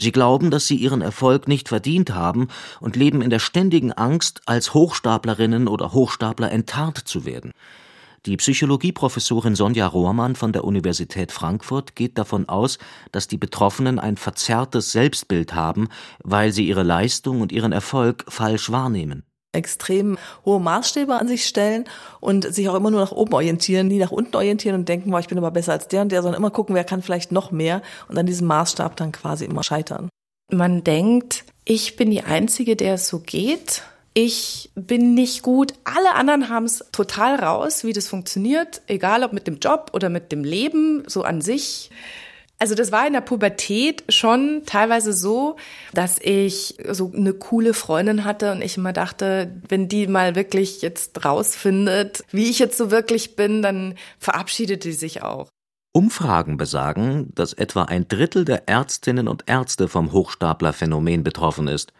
Sie 0.00 0.12
glauben, 0.12 0.52
dass 0.52 0.68
sie 0.68 0.76
ihren 0.76 1.02
Erfolg 1.02 1.48
nicht 1.48 1.68
verdient 1.68 2.14
haben 2.14 2.48
und 2.80 2.94
leben 2.94 3.20
in 3.20 3.30
der 3.30 3.40
ständigen 3.40 3.92
Angst, 3.92 4.42
als 4.46 4.72
Hochstaplerinnen 4.72 5.66
oder 5.66 5.92
Hochstapler 5.92 6.52
enttarnt 6.52 7.08
zu 7.08 7.24
werden. 7.24 7.50
Die 8.24 8.36
Psychologieprofessorin 8.36 9.56
Sonja 9.56 9.86
Rohrmann 9.86 10.36
von 10.36 10.52
der 10.52 10.64
Universität 10.64 11.32
Frankfurt 11.32 11.96
geht 11.96 12.18
davon 12.18 12.48
aus, 12.48 12.78
dass 13.10 13.26
die 13.26 13.38
Betroffenen 13.38 13.98
ein 13.98 14.16
verzerrtes 14.16 14.92
Selbstbild 14.92 15.54
haben, 15.54 15.88
weil 16.22 16.52
sie 16.52 16.68
ihre 16.68 16.82
Leistung 16.84 17.40
und 17.40 17.50
ihren 17.50 17.72
Erfolg 17.72 18.24
falsch 18.28 18.70
wahrnehmen 18.70 19.24
extrem 19.52 20.18
hohe 20.44 20.60
Maßstäbe 20.60 21.14
an 21.14 21.28
sich 21.28 21.46
stellen 21.46 21.84
und 22.20 22.52
sich 22.52 22.68
auch 22.68 22.74
immer 22.74 22.90
nur 22.90 23.00
nach 23.00 23.12
oben 23.12 23.32
orientieren, 23.32 23.88
nie 23.88 23.98
nach 23.98 24.10
unten 24.10 24.36
orientieren 24.36 24.76
und 24.76 24.88
denken, 24.88 25.10
boah, 25.10 25.20
ich 25.20 25.28
bin 25.28 25.38
aber 25.38 25.50
besser 25.50 25.72
als 25.72 25.88
der 25.88 26.02
und 26.02 26.12
der, 26.12 26.22
sondern 26.22 26.40
immer 26.40 26.50
gucken, 26.50 26.74
wer 26.74 26.84
kann 26.84 27.02
vielleicht 27.02 27.32
noch 27.32 27.50
mehr 27.50 27.82
und 28.08 28.18
an 28.18 28.26
diesem 28.26 28.46
Maßstab 28.46 28.96
dann 28.96 29.12
quasi 29.12 29.46
immer 29.46 29.62
scheitern. 29.62 30.08
Man 30.50 30.84
denkt, 30.84 31.44
ich 31.64 31.96
bin 31.96 32.10
die 32.10 32.22
Einzige, 32.22 32.76
der 32.76 32.94
es 32.94 33.08
so 33.08 33.20
geht. 33.20 33.82
Ich 34.14 34.70
bin 34.74 35.14
nicht 35.14 35.42
gut. 35.42 35.74
Alle 35.84 36.14
anderen 36.14 36.48
haben 36.48 36.64
es 36.64 36.84
total 36.92 37.36
raus, 37.36 37.84
wie 37.84 37.92
das 37.92 38.08
funktioniert, 38.08 38.82
egal 38.86 39.22
ob 39.22 39.32
mit 39.32 39.46
dem 39.46 39.58
Job 39.58 39.90
oder 39.92 40.08
mit 40.08 40.32
dem 40.32 40.44
Leben, 40.44 41.04
so 41.06 41.22
an 41.22 41.40
sich. 41.40 41.90
Also 42.60 42.74
das 42.74 42.90
war 42.90 43.06
in 43.06 43.12
der 43.12 43.20
Pubertät 43.20 44.02
schon 44.08 44.62
teilweise 44.66 45.12
so, 45.12 45.56
dass 45.94 46.18
ich 46.20 46.76
so 46.90 47.12
eine 47.14 47.32
coole 47.32 47.72
Freundin 47.72 48.24
hatte 48.24 48.50
und 48.50 48.62
ich 48.62 48.76
immer 48.76 48.92
dachte, 48.92 49.62
wenn 49.68 49.88
die 49.88 50.08
mal 50.08 50.34
wirklich 50.34 50.82
jetzt 50.82 51.24
rausfindet, 51.24 52.24
wie 52.32 52.50
ich 52.50 52.58
jetzt 52.58 52.76
so 52.76 52.90
wirklich 52.90 53.36
bin, 53.36 53.62
dann 53.62 53.94
verabschiedet 54.18 54.82
die 54.82 54.92
sich 54.92 55.22
auch. 55.22 55.48
Umfragen 55.92 56.56
besagen, 56.56 57.30
dass 57.34 57.52
etwa 57.52 57.84
ein 57.84 58.08
Drittel 58.08 58.44
der 58.44 58.68
Ärztinnen 58.68 59.28
und 59.28 59.44
Ärzte 59.46 59.88
vom 59.88 60.12
Hochstaplerphänomen 60.12 61.22
betroffen 61.22 61.68
ist. 61.68 61.92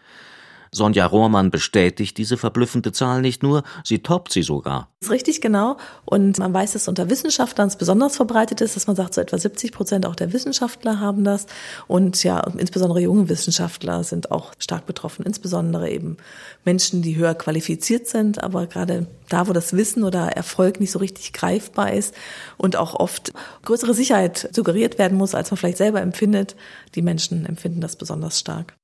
Sonja 0.71 1.05
Rohrmann 1.05 1.51
bestätigt 1.51 2.17
diese 2.17 2.37
verblüffende 2.37 2.91
Zahl 2.91 3.21
nicht 3.21 3.43
nur, 3.43 3.63
sie 3.83 3.99
toppt 3.99 4.31
sie 4.31 4.43
sogar. 4.43 4.89
Das 4.99 5.07
ist 5.07 5.13
richtig 5.13 5.41
genau. 5.41 5.77
Und 6.05 6.39
man 6.39 6.53
weiß, 6.53 6.73
dass 6.73 6.87
unter 6.87 7.09
Wissenschaftlern 7.09 7.67
es 7.67 7.77
besonders 7.77 8.17
verbreitet 8.17 8.61
ist, 8.61 8.75
dass 8.75 8.87
man 8.87 8.95
sagt, 8.95 9.13
so 9.13 9.21
etwa 9.21 9.37
70 9.37 9.71
Prozent 9.71 10.05
auch 10.05 10.15
der 10.15 10.33
Wissenschaftler 10.33 10.99
haben 10.99 11.23
das. 11.23 11.47
Und 11.87 12.21
ja, 12.23 12.39
insbesondere 12.57 12.99
junge 12.99 13.29
Wissenschaftler 13.29 14.03
sind 14.03 14.31
auch 14.31 14.51
stark 14.59 14.85
betroffen, 14.85 15.25
insbesondere 15.25 15.89
eben 15.89 16.17
Menschen, 16.65 17.01
die 17.01 17.15
höher 17.15 17.33
qualifiziert 17.33 18.07
sind, 18.07 18.43
aber 18.43 18.67
gerade 18.67 19.07
da, 19.29 19.47
wo 19.47 19.53
das 19.53 19.73
Wissen 19.73 20.03
oder 20.03 20.27
Erfolg 20.27 20.79
nicht 20.79 20.91
so 20.91 20.99
richtig 20.99 21.33
greifbar 21.33 21.93
ist 21.93 22.13
und 22.57 22.75
auch 22.75 22.95
oft 22.95 23.31
größere 23.63 23.93
Sicherheit 23.93 24.49
suggeriert 24.53 24.97
werden 24.97 25.17
muss, 25.17 25.35
als 25.35 25.51
man 25.51 25.57
vielleicht 25.57 25.77
selber 25.77 26.01
empfindet, 26.01 26.55
die 26.95 27.01
Menschen 27.01 27.45
empfinden 27.45 27.81
das 27.81 27.95
besonders 27.95 28.39
stark. 28.39 28.78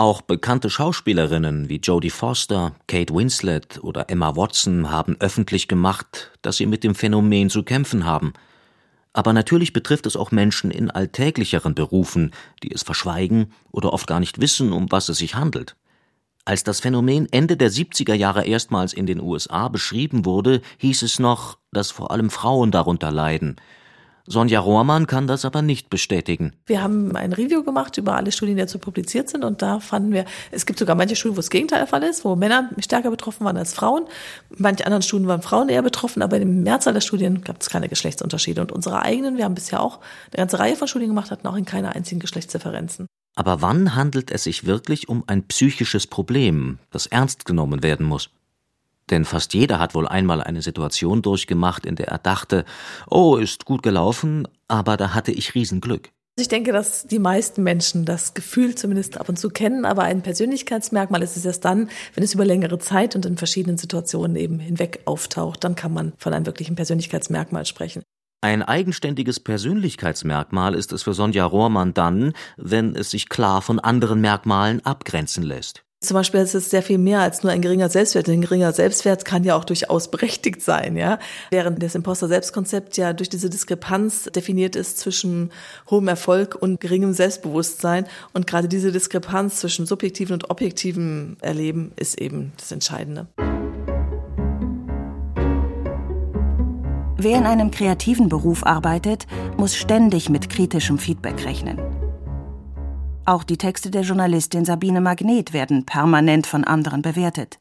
Auch 0.00 0.22
bekannte 0.22 0.70
Schauspielerinnen 0.70 1.68
wie 1.68 1.76
Jodie 1.76 2.08
Foster, 2.08 2.74
Kate 2.88 3.14
Winslet 3.14 3.80
oder 3.84 4.08
Emma 4.08 4.34
Watson 4.34 4.88
haben 4.88 5.18
öffentlich 5.20 5.68
gemacht, 5.68 6.30
dass 6.40 6.56
sie 6.56 6.64
mit 6.64 6.84
dem 6.84 6.94
Phänomen 6.94 7.50
zu 7.50 7.64
kämpfen 7.64 8.06
haben. 8.06 8.32
Aber 9.12 9.34
natürlich 9.34 9.74
betrifft 9.74 10.06
es 10.06 10.16
auch 10.16 10.30
Menschen 10.30 10.70
in 10.70 10.90
alltäglicheren 10.90 11.74
Berufen, 11.74 12.30
die 12.62 12.72
es 12.72 12.82
verschweigen 12.82 13.52
oder 13.72 13.92
oft 13.92 14.06
gar 14.06 14.20
nicht 14.20 14.40
wissen, 14.40 14.72
um 14.72 14.90
was 14.90 15.10
es 15.10 15.18
sich 15.18 15.34
handelt. 15.34 15.76
Als 16.46 16.64
das 16.64 16.80
Phänomen 16.80 17.28
Ende 17.30 17.58
der 17.58 17.70
70er 17.70 18.14
Jahre 18.14 18.46
erstmals 18.46 18.94
in 18.94 19.04
den 19.04 19.20
USA 19.20 19.68
beschrieben 19.68 20.24
wurde, 20.24 20.62
hieß 20.78 21.02
es 21.02 21.18
noch, 21.18 21.58
dass 21.72 21.90
vor 21.90 22.10
allem 22.10 22.30
Frauen 22.30 22.70
darunter 22.70 23.10
leiden, 23.10 23.56
Sonja 24.30 24.60
Rohrmann 24.60 25.08
kann 25.08 25.26
das 25.26 25.44
aber 25.44 25.60
nicht 25.60 25.90
bestätigen. 25.90 26.52
Wir 26.66 26.82
haben 26.82 27.16
ein 27.16 27.32
Review 27.32 27.64
gemacht 27.64 27.98
über 27.98 28.14
alle 28.14 28.30
Studien, 28.30 28.56
die 28.56 28.62
dazu 28.62 28.78
publiziert 28.78 29.28
sind 29.28 29.42
und 29.44 29.60
da 29.60 29.80
fanden 29.80 30.12
wir, 30.12 30.24
es 30.52 30.66
gibt 30.66 30.78
sogar 30.78 30.94
manche 30.94 31.16
Studien, 31.16 31.36
wo 31.36 31.40
das 31.40 31.50
Gegenteil 31.50 31.80
der 31.80 31.88
Fall 31.88 32.04
ist, 32.04 32.24
wo 32.24 32.36
Männer 32.36 32.70
stärker 32.78 33.10
betroffen 33.10 33.44
waren 33.44 33.56
als 33.56 33.74
Frauen. 33.74 34.04
Manche 34.56 34.86
anderen 34.86 35.02
Studien 35.02 35.26
waren 35.26 35.42
Frauen 35.42 35.68
eher 35.68 35.82
betroffen, 35.82 36.22
aber 36.22 36.38
im 36.38 36.62
Mehrzahl 36.62 36.94
der 36.94 37.00
Studien 37.00 37.42
gab 37.42 37.60
es 37.60 37.70
keine 37.70 37.88
Geschlechtsunterschiede. 37.88 38.60
Und 38.60 38.70
unsere 38.70 39.02
eigenen, 39.02 39.36
wir 39.36 39.44
haben 39.44 39.56
bisher 39.56 39.82
auch 39.82 39.98
eine 40.28 40.36
ganze 40.36 40.60
Reihe 40.60 40.76
von 40.76 40.86
Studien 40.86 41.08
gemacht, 41.08 41.32
hatten 41.32 41.48
auch 41.48 41.56
in 41.56 41.64
keiner 41.64 41.96
einzigen 41.96 42.20
Geschlechtsdifferenzen. 42.20 43.06
Aber 43.34 43.62
wann 43.62 43.96
handelt 43.96 44.30
es 44.30 44.44
sich 44.44 44.64
wirklich 44.64 45.08
um 45.08 45.24
ein 45.26 45.42
psychisches 45.48 46.06
Problem, 46.06 46.78
das 46.92 47.06
ernst 47.06 47.46
genommen 47.46 47.82
werden 47.82 48.06
muss? 48.06 48.30
Denn 49.10 49.24
fast 49.24 49.54
jeder 49.54 49.78
hat 49.78 49.94
wohl 49.94 50.08
einmal 50.08 50.42
eine 50.42 50.62
Situation 50.62 51.22
durchgemacht, 51.22 51.84
in 51.84 51.96
der 51.96 52.08
er 52.08 52.18
dachte, 52.18 52.64
oh, 53.08 53.36
ist 53.36 53.64
gut 53.64 53.82
gelaufen, 53.82 54.46
aber 54.68 54.96
da 54.96 55.14
hatte 55.14 55.32
ich 55.32 55.54
Riesenglück. 55.54 56.10
Ich 56.40 56.48
denke, 56.48 56.72
dass 56.72 57.06
die 57.06 57.18
meisten 57.18 57.62
Menschen 57.62 58.06
das 58.06 58.32
Gefühl 58.32 58.74
zumindest 58.74 59.18
ab 59.18 59.28
und 59.28 59.38
zu 59.38 59.50
kennen, 59.50 59.84
aber 59.84 60.04
ein 60.04 60.22
Persönlichkeitsmerkmal 60.22 61.22
ist 61.22 61.36
es 61.36 61.44
erst 61.44 61.64
dann, 61.64 61.90
wenn 62.14 62.24
es 62.24 62.34
über 62.34 62.46
längere 62.46 62.78
Zeit 62.78 63.14
und 63.14 63.26
in 63.26 63.36
verschiedenen 63.36 63.76
Situationen 63.76 64.36
eben 64.36 64.58
hinweg 64.58 65.00
auftaucht, 65.04 65.64
dann 65.64 65.74
kann 65.74 65.92
man 65.92 66.12
von 66.16 66.32
einem 66.32 66.46
wirklichen 66.46 66.76
Persönlichkeitsmerkmal 66.76 67.66
sprechen. 67.66 68.02
Ein 68.42 68.62
eigenständiges 68.62 69.38
Persönlichkeitsmerkmal 69.38 70.74
ist 70.74 70.92
es 70.94 71.02
für 71.02 71.12
Sonja 71.12 71.44
Rohrmann 71.44 71.92
dann, 71.92 72.32
wenn 72.56 72.96
es 72.96 73.10
sich 73.10 73.28
klar 73.28 73.60
von 73.60 73.78
anderen 73.78 74.22
Merkmalen 74.22 74.82
abgrenzen 74.86 75.42
lässt. 75.42 75.84
Zum 76.02 76.14
Beispiel 76.14 76.40
ist 76.40 76.54
es 76.54 76.70
sehr 76.70 76.82
viel 76.82 76.96
mehr 76.96 77.20
als 77.20 77.42
nur 77.42 77.52
ein 77.52 77.60
geringer 77.60 77.90
Selbstwert. 77.90 78.26
Ein 78.30 78.40
geringer 78.40 78.72
Selbstwert 78.72 79.26
kann 79.26 79.44
ja 79.44 79.54
auch 79.54 79.64
durchaus 79.64 80.10
berechtigt 80.10 80.62
sein, 80.62 80.96
ja. 80.96 81.18
Während 81.50 81.82
das 81.82 81.94
Imposter-Selbstkonzept 81.94 82.96
ja 82.96 83.12
durch 83.12 83.28
diese 83.28 83.50
Diskrepanz 83.50 84.24
definiert 84.34 84.76
ist 84.76 84.98
zwischen 84.98 85.52
hohem 85.90 86.08
Erfolg 86.08 86.56
und 86.58 86.80
geringem 86.80 87.12
Selbstbewusstsein. 87.12 88.06
Und 88.32 88.46
gerade 88.46 88.66
diese 88.66 88.92
Diskrepanz 88.92 89.56
zwischen 89.60 89.84
subjektiven 89.84 90.32
und 90.32 90.48
objektiven 90.48 91.36
Erleben 91.42 91.92
ist 91.96 92.18
eben 92.18 92.52
das 92.56 92.72
Entscheidende. 92.72 93.26
Wer 97.18 97.36
in 97.36 97.44
einem 97.44 97.70
kreativen 97.70 98.30
Beruf 98.30 98.64
arbeitet, 98.64 99.26
muss 99.58 99.76
ständig 99.76 100.30
mit 100.30 100.48
kritischem 100.48 100.96
Feedback 100.96 101.44
rechnen. 101.44 101.99
Auch 103.26 103.44
die 103.44 103.58
Texte 103.58 103.90
der 103.90 104.02
Journalistin 104.02 104.64
Sabine 104.64 105.00
Magnet 105.00 105.52
werden 105.52 105.84
permanent 105.86 106.46
von 106.46 106.64
anderen 106.64 107.02
bewertet. 107.02 107.58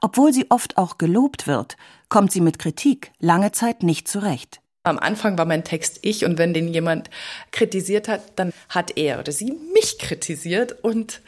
Obwohl 0.00 0.32
sie 0.32 0.50
oft 0.50 0.78
auch 0.78 0.98
gelobt 0.98 1.46
wird, 1.46 1.76
kommt 2.08 2.32
sie 2.32 2.40
mit 2.40 2.58
Kritik 2.58 3.12
lange 3.18 3.52
Zeit 3.52 3.82
nicht 3.82 4.08
zurecht. 4.08 4.60
Am 4.84 5.00
Anfang 5.00 5.36
war 5.36 5.46
mein 5.46 5.64
Text 5.64 5.98
ich 6.02 6.24
und 6.24 6.38
wenn 6.38 6.54
den 6.54 6.68
jemand 6.68 7.10
kritisiert 7.50 8.06
hat, 8.06 8.38
dann 8.38 8.52
hat 8.68 8.96
er 8.96 9.18
oder 9.18 9.32
sie 9.32 9.52
mich 9.74 9.98
kritisiert 9.98 10.84
und 10.84 11.22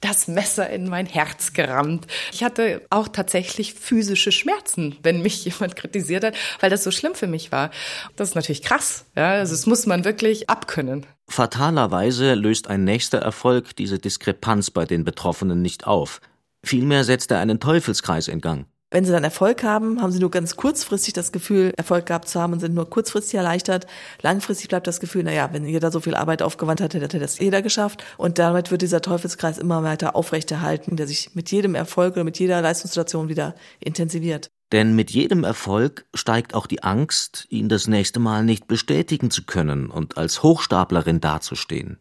das 0.00 0.26
Messer 0.26 0.68
in 0.68 0.88
mein 0.88 1.06
Herz 1.06 1.52
gerammt. 1.52 2.08
Ich 2.32 2.42
hatte 2.42 2.82
auch 2.90 3.06
tatsächlich 3.06 3.74
physische 3.74 4.32
Schmerzen, 4.32 4.96
wenn 5.04 5.22
mich 5.22 5.44
jemand 5.44 5.76
kritisiert 5.76 6.24
hat, 6.24 6.34
weil 6.58 6.70
das 6.70 6.82
so 6.82 6.90
schlimm 6.90 7.14
für 7.14 7.28
mich 7.28 7.52
war. 7.52 7.70
Das 8.16 8.30
ist 8.30 8.34
natürlich 8.34 8.62
krass. 8.62 9.04
Ja, 9.14 9.30
also 9.30 9.52
das 9.52 9.66
muss 9.66 9.86
man 9.86 10.04
wirklich 10.04 10.50
abkönnen. 10.50 11.06
Fatalerweise 11.28 12.34
löst 12.34 12.68
ein 12.68 12.84
nächster 12.84 13.18
Erfolg 13.18 13.74
diese 13.76 13.98
Diskrepanz 13.98 14.70
bei 14.70 14.84
den 14.84 15.04
Betroffenen 15.04 15.62
nicht 15.62 15.86
auf. 15.86 16.20
Vielmehr 16.62 17.04
setzt 17.04 17.30
er 17.30 17.40
einen 17.40 17.60
Teufelskreis 17.60 18.28
in 18.28 18.40
Gang. 18.40 18.66
Wenn 18.94 19.04
sie 19.04 19.10
dann 19.10 19.24
Erfolg 19.24 19.64
haben, 19.64 20.00
haben 20.00 20.12
sie 20.12 20.20
nur 20.20 20.30
ganz 20.30 20.54
kurzfristig 20.54 21.14
das 21.14 21.32
Gefühl, 21.32 21.72
Erfolg 21.76 22.06
gehabt 22.06 22.28
zu 22.28 22.40
haben 22.40 22.52
und 22.52 22.60
sind 22.60 22.74
nur 22.74 22.88
kurzfristig 22.88 23.34
erleichtert. 23.34 23.88
Langfristig 24.22 24.68
bleibt 24.68 24.86
das 24.86 25.00
Gefühl, 25.00 25.24
naja, 25.24 25.48
wenn 25.50 25.66
jeder 25.66 25.90
so 25.90 25.98
viel 25.98 26.14
Arbeit 26.14 26.42
aufgewandt 26.42 26.80
hat, 26.80 26.94
hätte 26.94 27.18
das 27.18 27.40
jeder 27.40 27.60
geschafft. 27.60 28.04
Und 28.18 28.38
damit 28.38 28.70
wird 28.70 28.82
dieser 28.82 29.02
Teufelskreis 29.02 29.58
immer 29.58 29.82
weiter 29.82 30.14
aufrechterhalten, 30.14 30.96
der 30.96 31.08
sich 31.08 31.34
mit 31.34 31.50
jedem 31.50 31.74
Erfolg 31.74 32.14
oder 32.14 32.22
mit 32.22 32.38
jeder 32.38 32.60
Leistungssituation 32.60 33.28
wieder 33.28 33.56
intensiviert. 33.80 34.48
Denn 34.74 34.96
mit 34.96 35.12
jedem 35.12 35.44
Erfolg 35.44 36.04
steigt 36.14 36.52
auch 36.52 36.66
die 36.66 36.82
Angst, 36.82 37.46
ihn 37.48 37.68
das 37.68 37.86
nächste 37.86 38.18
Mal 38.18 38.42
nicht 38.42 38.66
bestätigen 38.66 39.30
zu 39.30 39.44
können 39.44 39.88
und 39.88 40.18
als 40.18 40.42
Hochstaplerin 40.42 41.20
dazustehen. 41.20 41.98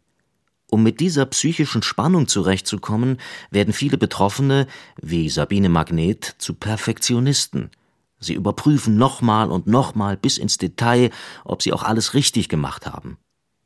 Um 0.71 0.81
mit 0.81 0.99
dieser 0.99 1.27
psychischen 1.27 1.83
Spannung 1.83 2.27
zurechtzukommen, 2.27 3.19
werden 3.51 3.75
viele 3.75 3.99
Betroffene, 3.99 4.65
wie 4.99 5.29
Sabine 5.29 5.69
Magnet, 5.69 6.33
zu 6.39 6.55
Perfektionisten. 6.55 7.69
Sie 8.19 8.33
überprüfen 8.33 8.97
nochmal 8.97 9.51
und 9.51 9.67
nochmal 9.67 10.17
bis 10.17 10.39
ins 10.39 10.57
Detail, 10.57 11.11
ob 11.45 11.61
sie 11.61 11.73
auch 11.73 11.83
alles 11.83 12.15
richtig 12.15 12.49
gemacht 12.49 12.87
haben. 12.87 13.19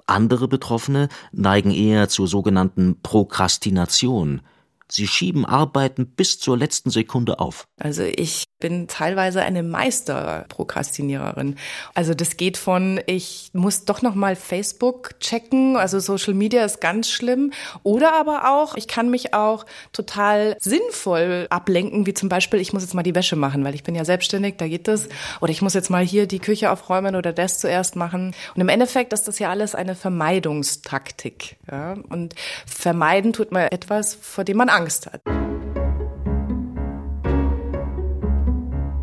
Andere 0.06 0.50
Betroffene 0.50 1.08
neigen 1.32 1.72
eher 1.72 2.10
zur 2.10 2.28
sogenannten 2.28 3.00
Prokrastination. 3.04 4.42
Sie 4.90 5.08
schieben 5.08 5.46
Arbeiten 5.46 6.08
bis 6.08 6.40
zur 6.40 6.58
letzten 6.58 6.90
Sekunde 6.90 7.40
auf. 7.40 7.68
Also 7.78 8.04
ich 8.04 8.46
bin 8.60 8.88
teilweise 8.88 9.42
eine 9.44 9.62
Meisterprokrastiniererin. 9.62 11.58
Also 11.94 12.14
das 12.14 12.38
geht 12.38 12.58
von 12.58 13.00
ich 13.06 13.52
muss 13.54 13.86
doch 13.86 14.02
noch 14.02 14.16
mal 14.16 14.36
Facebook 14.36 15.20
checken, 15.20 15.78
also 15.78 16.00
Social 16.00 16.34
Media 16.34 16.66
ist 16.66 16.82
ganz 16.82 17.10
schlimm, 17.10 17.52
oder 17.84 18.14
aber 18.14 18.50
auch 18.52 18.76
ich 18.76 18.88
kann 18.88 19.10
mich 19.10 19.34
auch 19.34 19.66
total 19.94 20.58
sinnvoll 20.60 21.48
ablenken, 21.50 22.06
wie 22.06 22.14
zum 22.14 22.30
Beispiel 22.30 22.60
ich 22.60 22.74
muss 22.74 22.82
jetzt 22.82 22.96
mal 22.96 23.04
die 23.04 23.16
Wäsche 23.16 23.36
machen, 23.36 23.64
weil 23.64 23.76
ich 23.76 23.84
bin 23.84 23.96
ja 23.96 24.06
selbstständig, 24.06 24.56
da 24.58 24.68
geht 24.68 24.88
das, 24.88 25.08
oder 25.40 25.52
ich 25.52 25.62
muss 25.62 25.74
jetzt 25.74 25.90
mal 25.90 26.04
hier 26.04 26.28
die 26.28 26.40
Küche 26.40 26.72
aufräumen 26.72 27.16
oder 27.16 27.34
das 27.34 27.60
zuerst 27.60 27.96
machen. 27.96 28.34
Und 28.56 28.62
im 28.62 28.70
Endeffekt 28.70 29.14
ist 29.14 29.28
das 29.28 29.40
ja 29.40 29.50
alles 29.50 29.76
eine 29.76 29.96
Vermeidungstaktik. 29.96 31.58
Ja? 31.70 31.96
Und 32.10 32.34
vermeiden 32.66 33.34
tut 33.34 33.52
man 33.52 33.68
etwas, 33.68 34.16
vor 34.16 34.44
dem 34.44 34.58
man 34.58 34.70
Angst 34.70 35.06
hat. 35.06 35.22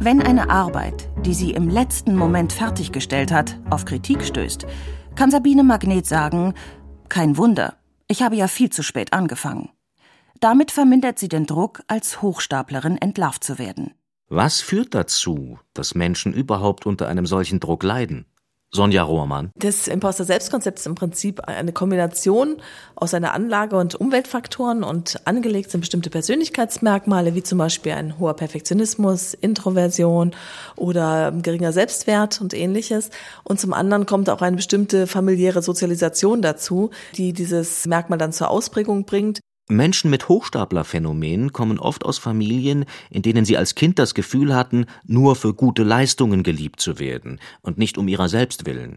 Wenn 0.05 0.21
eine 0.21 0.51
Arbeit, 0.51 1.09
die 1.25 1.33
sie 1.33 1.53
im 1.53 1.71
letzten 1.71 2.15
Moment 2.15 2.53
fertiggestellt 2.53 3.33
hat, 3.33 3.59
auf 3.71 3.87
Kritik 3.87 4.23
stößt, 4.23 4.67
kann 5.17 5.31
Sabine 5.31 5.65
Magnet 5.65 6.05
sagen, 6.05 6.53
kein 7.09 7.39
Wunder, 7.39 7.79
ich 8.07 8.21
habe 8.21 8.37
ja 8.37 8.47
viel 8.47 8.69
zu 8.69 8.83
spät 8.83 9.15
angefangen. 9.15 9.71
Damit 10.41 10.73
vermindert 10.73 11.19
sie 11.19 11.29
den 11.29 11.47
Druck, 11.47 11.81
als 11.87 12.21
Hochstaplerin 12.21 12.99
entlarvt 12.99 13.45
zu 13.45 13.59
werden. 13.59 13.95
Was 14.29 14.61
führt 14.61 14.95
dazu, 14.95 15.59
dass 15.73 15.95
Menschen 15.95 16.35
überhaupt 16.35 16.85
unter 16.85 17.09
einem 17.09 17.25
solchen 17.25 17.59
Druck 17.59 17.83
leiden? 17.83 18.27
Sonja 18.75 19.05
Rohrmann. 19.05 19.51
Das 19.57 19.87
Imposter-Selbstkonzept 19.87 20.81
ist 20.81 20.87
im 20.87 20.97
Prinzip 20.97 21.41
eine 21.41 21.73
Kombination 21.73 22.57
aus 22.97 23.15
einer 23.15 23.33
Anlage 23.33 23.77
und 23.77 23.95
Umweltfaktoren 23.95 24.83
und 24.83 25.21
angelegt 25.27 25.71
sind 25.71 25.81
bestimmte 25.81 26.11
Persönlichkeitsmerkmale, 26.11 27.35
wie 27.35 27.43
zum 27.43 27.59
Beispiel 27.59 27.93
ein 27.93 28.19
hoher 28.19 28.35
Perfektionismus, 28.35 29.35
Introversion 29.35 30.33
oder 30.77 31.33
geringer 31.33 31.73
Selbstwert 31.73 32.41
und 32.41 32.53
ähnliches. 32.53 33.11
Und 33.45 33.61
zum 33.61 33.73
anderen 33.73 34.07
kommt 34.07 34.29
auch 34.29 34.43
eine 34.43 34.57
bestimmte 34.57 35.07
familiäre 35.07 35.63
Sozialisation 35.63 36.43
dazu, 36.43 36.91
die 37.17 37.33
dieses 37.33 37.87
Merkmal 37.87 38.19
dann 38.19 38.33
zur 38.33 38.51
Ausprägung 38.51 39.05
bringt. 39.05 39.41
Menschen 39.69 40.11
mit 40.11 40.29
Hochstaplerphänomen 40.29 41.53
kommen 41.53 41.79
oft 41.79 42.05
aus 42.05 42.19
Familien, 42.19 42.85
in 43.09 43.23
denen 43.23 43.47
sie 43.47 43.57
als 43.57 43.75
Kind 43.75 43.99
das 43.99 44.13
Gefühl 44.13 44.55
hatten, 44.55 44.85
nur 45.07 45.37
für 45.37 45.55
gute 45.55 45.85
Leistungen 45.85 46.43
geliebt 46.43 46.81
zu 46.81 46.99
werden 46.99 47.41
und 47.63 47.79
nicht 47.79 47.97
um 47.97 48.07
ihrer 48.07 48.29
selbst 48.29 48.67
willen. 48.67 48.97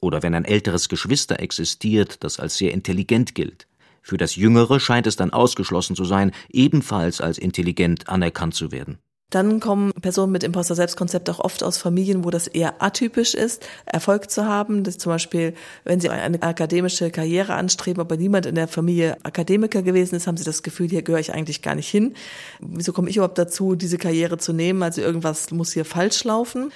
Oder 0.00 0.22
wenn 0.22 0.34
ein 0.34 0.44
älteres 0.44 0.90
Geschwister 0.90 1.40
existiert, 1.40 2.22
das 2.24 2.38
als 2.38 2.56
sehr 2.58 2.72
intelligent 2.72 3.34
gilt. 3.34 3.68
Für 4.02 4.18
das 4.18 4.36
Jüngere 4.36 4.80
scheint 4.80 5.06
es 5.06 5.16
dann 5.16 5.32
ausgeschlossen 5.32 5.96
zu 5.96 6.04
sein, 6.04 6.32
ebenfalls 6.50 7.22
als 7.22 7.38
intelligent 7.38 8.08
anerkannt 8.08 8.54
zu 8.54 8.70
werden. 8.70 8.98
Dann 9.32 9.60
kommen 9.60 9.92
Personen 10.02 10.30
mit 10.30 10.44
Imposter-Selbstkonzept 10.44 11.30
auch 11.30 11.40
oft 11.40 11.64
aus 11.64 11.78
Familien, 11.78 12.22
wo 12.22 12.28
das 12.28 12.48
eher 12.48 12.82
atypisch 12.82 13.32
ist, 13.32 13.66
Erfolg 13.86 14.30
zu 14.30 14.44
haben. 14.44 14.84
Das 14.84 14.98
zum 14.98 15.10
Beispiel, 15.10 15.54
wenn 15.84 16.00
sie 16.00 16.10
eine 16.10 16.42
akademische 16.42 17.10
Karriere 17.10 17.54
anstreben, 17.54 18.02
aber 18.02 18.18
niemand 18.18 18.44
in 18.44 18.56
der 18.56 18.68
Familie 18.68 19.16
Akademiker 19.22 19.80
gewesen 19.80 20.16
ist, 20.16 20.26
haben 20.26 20.36
sie 20.36 20.44
das 20.44 20.62
Gefühl, 20.62 20.90
hier 20.90 21.00
gehöre 21.00 21.18
ich 21.18 21.32
eigentlich 21.32 21.62
gar 21.62 21.74
nicht 21.74 21.88
hin. 21.88 22.14
Wieso 22.60 22.92
komme 22.92 23.08
ich 23.08 23.16
überhaupt 23.16 23.38
dazu, 23.38 23.74
diese 23.74 23.96
Karriere 23.96 24.36
zu 24.36 24.52
nehmen? 24.52 24.82
Also 24.82 25.00
irgendwas 25.00 25.50
muss 25.50 25.72
hier 25.72 25.86
falsch 25.86 26.24
laufen. 26.24 26.70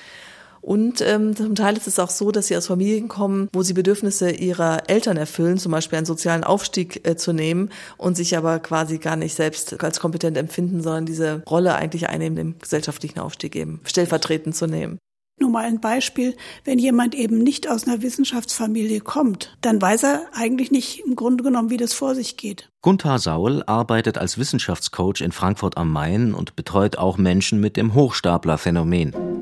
Und 0.66 1.00
ähm, 1.00 1.36
zum 1.36 1.54
Teil 1.54 1.76
ist 1.76 1.86
es 1.86 2.00
auch 2.00 2.10
so, 2.10 2.32
dass 2.32 2.48
sie 2.48 2.56
aus 2.56 2.66
Familien 2.66 3.06
kommen, 3.06 3.48
wo 3.52 3.62
sie 3.62 3.72
Bedürfnisse 3.72 4.32
ihrer 4.32 4.90
Eltern 4.90 5.16
erfüllen, 5.16 5.58
zum 5.58 5.70
Beispiel 5.70 5.96
einen 5.96 6.06
sozialen 6.06 6.42
Aufstieg 6.42 7.06
äh, 7.06 7.14
zu 7.14 7.32
nehmen 7.32 7.70
und 7.98 8.16
sich 8.16 8.36
aber 8.36 8.58
quasi 8.58 8.98
gar 8.98 9.14
nicht 9.14 9.36
selbst 9.36 9.80
als 9.84 10.00
kompetent 10.00 10.36
empfinden, 10.36 10.82
sondern 10.82 11.06
diese 11.06 11.44
Rolle 11.48 11.76
eigentlich 11.76 12.08
einnehmen, 12.08 12.34
dem 12.34 12.58
gesellschaftlichen 12.58 13.20
Aufstieg 13.20 13.54
eben 13.54 13.80
stellvertretend 13.84 14.56
zu 14.56 14.66
nehmen. 14.66 14.98
Nur 15.38 15.50
mal 15.50 15.66
ein 15.66 15.80
Beispiel, 15.80 16.34
wenn 16.64 16.80
jemand 16.80 17.14
eben 17.14 17.38
nicht 17.38 17.70
aus 17.70 17.86
einer 17.86 18.02
Wissenschaftsfamilie 18.02 19.02
kommt, 19.02 19.56
dann 19.60 19.80
weiß 19.80 20.02
er 20.02 20.26
eigentlich 20.32 20.72
nicht 20.72 21.04
im 21.06 21.14
Grunde 21.14 21.44
genommen, 21.44 21.70
wie 21.70 21.76
das 21.76 21.92
vor 21.92 22.16
sich 22.16 22.36
geht. 22.36 22.70
Gunther 22.82 23.20
Saul 23.20 23.62
arbeitet 23.66 24.18
als 24.18 24.36
Wissenschaftscoach 24.36 25.20
in 25.20 25.30
Frankfurt 25.30 25.76
am 25.76 25.92
Main 25.92 26.34
und 26.34 26.56
betreut 26.56 26.98
auch 26.98 27.18
Menschen 27.18 27.60
mit 27.60 27.76
dem 27.76 27.94
Hochstaplerphänomen. 27.94 29.35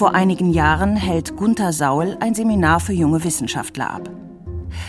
Vor 0.00 0.14
einigen 0.14 0.54
Jahren 0.54 0.96
hält 0.96 1.36
Gunther 1.36 1.74
Saul 1.74 2.16
ein 2.20 2.34
Seminar 2.34 2.80
für 2.80 2.94
junge 2.94 3.22
Wissenschaftler 3.22 3.90
ab. 3.90 4.08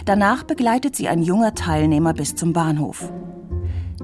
Danach 0.05 0.43
begleitet 0.43 0.95
sie 0.95 1.09
ein 1.09 1.21
junger 1.21 1.53
Teilnehmer 1.53 2.13
bis 2.13 2.33
zum 2.33 2.53
Bahnhof. 2.53 3.11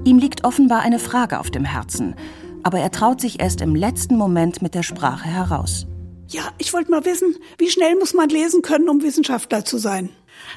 Ihm 0.04 0.18
liegt 0.18 0.44
offenbar 0.44 0.82
eine 0.82 0.98
Frage 0.98 1.40
auf 1.40 1.50
dem 1.50 1.64
Herzen, 1.64 2.14
aber 2.62 2.80
er 2.80 2.90
traut 2.90 3.22
sich 3.22 3.40
erst 3.40 3.62
im 3.62 3.74
letzten 3.74 4.18
Moment 4.18 4.60
mit 4.60 4.74
der 4.74 4.82
Sprache 4.82 5.30
heraus. 5.30 5.86
Ja, 6.26 6.42
ich 6.58 6.74
wollte 6.74 6.90
mal 6.90 7.06
wissen, 7.06 7.36
wie 7.56 7.70
schnell 7.70 7.94
muss 7.94 8.12
man 8.12 8.28
lesen 8.28 8.60
können, 8.60 8.90
um 8.90 9.00
Wissenschaftler 9.00 9.64
zu 9.64 9.78
sein? 9.78 10.10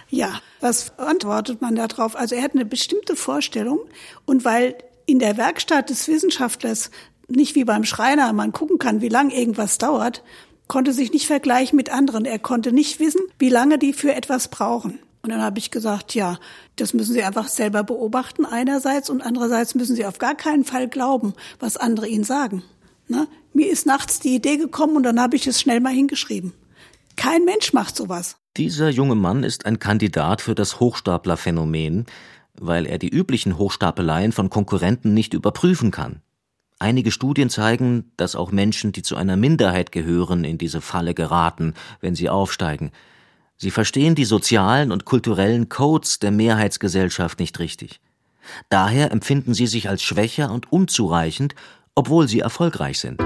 Ja, 0.10 0.42
was 0.60 1.00
antwortet 1.00 1.62
man 1.62 1.78
darauf? 1.78 2.18
Also 2.18 2.36
er 2.36 2.44
hat 2.44 2.56
eine 2.56 2.66
bestimmte 2.66 3.16
Vorstellung 3.16 3.80
und 4.26 4.44
weil 4.44 4.76
in 5.06 5.20
der 5.20 5.38
Werkstatt 5.38 5.90
des 5.90 6.10
Wissenschaftlers 6.10 6.92
nicht 7.36 7.56
wie 7.56 7.64
beim 7.64 7.84
Schreiner 7.84 8.32
man 8.34 8.52
gucken 8.52 8.78
kann, 8.78 9.02
wie 9.02 9.10
lange 9.10 9.36
irgendwas 9.36 9.78
dauert, 9.78 10.24
konnte 10.68 10.94
sich 10.94 11.12
nicht 11.12 11.28
vergleichen 11.28 11.76
mit 11.76 11.92
anderen. 11.92 12.26
Er 12.26 12.40
konnte 12.40 12.72
nicht 12.72 13.00
wissen, 13.00 13.22
wie 13.40 13.50
lange 13.50 13.78
die 13.78 13.94
für 13.94 14.14
etwas 14.14 14.48
brauchen. 14.48 15.00
Und 15.22 15.30
dann 15.30 15.42
habe 15.42 15.60
ich 15.60 15.70
gesagt, 15.70 16.16
ja, 16.16 16.40
das 16.78 16.94
müssen 16.94 17.14
Sie 17.14 17.24
einfach 17.24 17.48
selber 17.48 17.84
beobachten 17.84 18.46
einerseits 18.46 19.10
und 19.10 19.22
andererseits 19.22 19.76
müssen 19.76 19.96
Sie 19.96 20.06
auf 20.06 20.18
gar 20.18 20.34
keinen 20.34 20.64
Fall 20.64 20.88
glauben, 20.88 21.34
was 21.60 21.78
andere 21.78 22.08
Ihnen 22.08 22.24
sagen. 22.24 22.64
Ne? 23.08 23.28
Mir 23.54 23.70
ist 23.70 23.86
nachts 23.86 24.20
die 24.20 24.36
Idee 24.36 24.58
gekommen 24.58 24.96
und 24.96 25.04
dann 25.04 25.20
habe 25.20 25.36
ich 25.36 25.46
es 25.46 25.60
schnell 25.62 25.80
mal 25.80 25.94
hingeschrieben. 25.94 26.54
Kein 27.18 27.44
Mensch 27.46 27.74
macht 27.74 27.96
sowas. 27.96 28.38
Dieser 28.58 28.90
junge 28.90 29.16
Mann 29.16 29.44
ist 29.44 29.66
ein 29.66 29.80
Kandidat 29.80 30.42
für 30.42 30.56
das 30.56 30.80
Hochstaplerphänomen, 30.80 32.06
weil 32.60 32.86
er 32.86 32.98
die 32.98 33.10
üblichen 33.10 33.58
Hochstapeleien 33.58 34.32
von 34.32 34.50
Konkurrenten 34.50 35.14
nicht 35.14 35.34
überprüfen 35.34 35.92
kann. 35.92 36.22
Einige 36.82 37.12
Studien 37.12 37.52
zeigen, 37.52 38.12
dass 38.18 38.36
auch 38.36 38.52
Menschen, 38.52 38.92
die 38.92 39.04
zu 39.04 39.16
einer 39.16 39.38
Minderheit 39.38 39.92
gehören, 39.92 40.44
in 40.44 40.58
diese 40.58 40.82
Falle 40.82 41.14
geraten, 41.14 41.76
wenn 42.00 42.16
sie 42.16 42.28
aufsteigen. 42.28 42.90
Sie 43.56 43.70
verstehen 43.70 44.16
die 44.16 44.26
sozialen 44.26 44.92
und 44.92 45.06
kulturellen 45.06 45.70
Codes 45.70 46.18
der 46.18 46.32
Mehrheitsgesellschaft 46.32 47.40
nicht 47.40 47.60
richtig. 47.60 48.02
Daher 48.70 49.12
empfinden 49.12 49.54
sie 49.54 49.68
sich 49.68 49.90
als 49.90 50.02
schwächer 50.02 50.52
und 50.52 50.72
unzureichend, 50.72 51.54
obwohl 51.94 52.28
sie 52.28 52.40
erfolgreich 52.40 53.00
sind. 53.00 53.22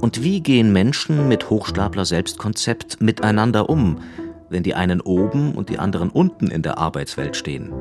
Und 0.00 0.22
wie 0.22 0.40
gehen 0.40 0.72
Menschen 0.72 1.28
mit 1.28 1.50
Hochstapler 1.50 2.06
Selbstkonzept 2.06 3.02
miteinander 3.02 3.68
um, 3.68 4.00
wenn 4.48 4.62
die 4.62 4.74
einen 4.74 5.02
oben 5.02 5.54
und 5.54 5.68
die 5.68 5.78
anderen 5.78 6.08
unten 6.08 6.50
in 6.50 6.62
der 6.62 6.78
Arbeitswelt 6.78 7.36
stehen? 7.36 7.74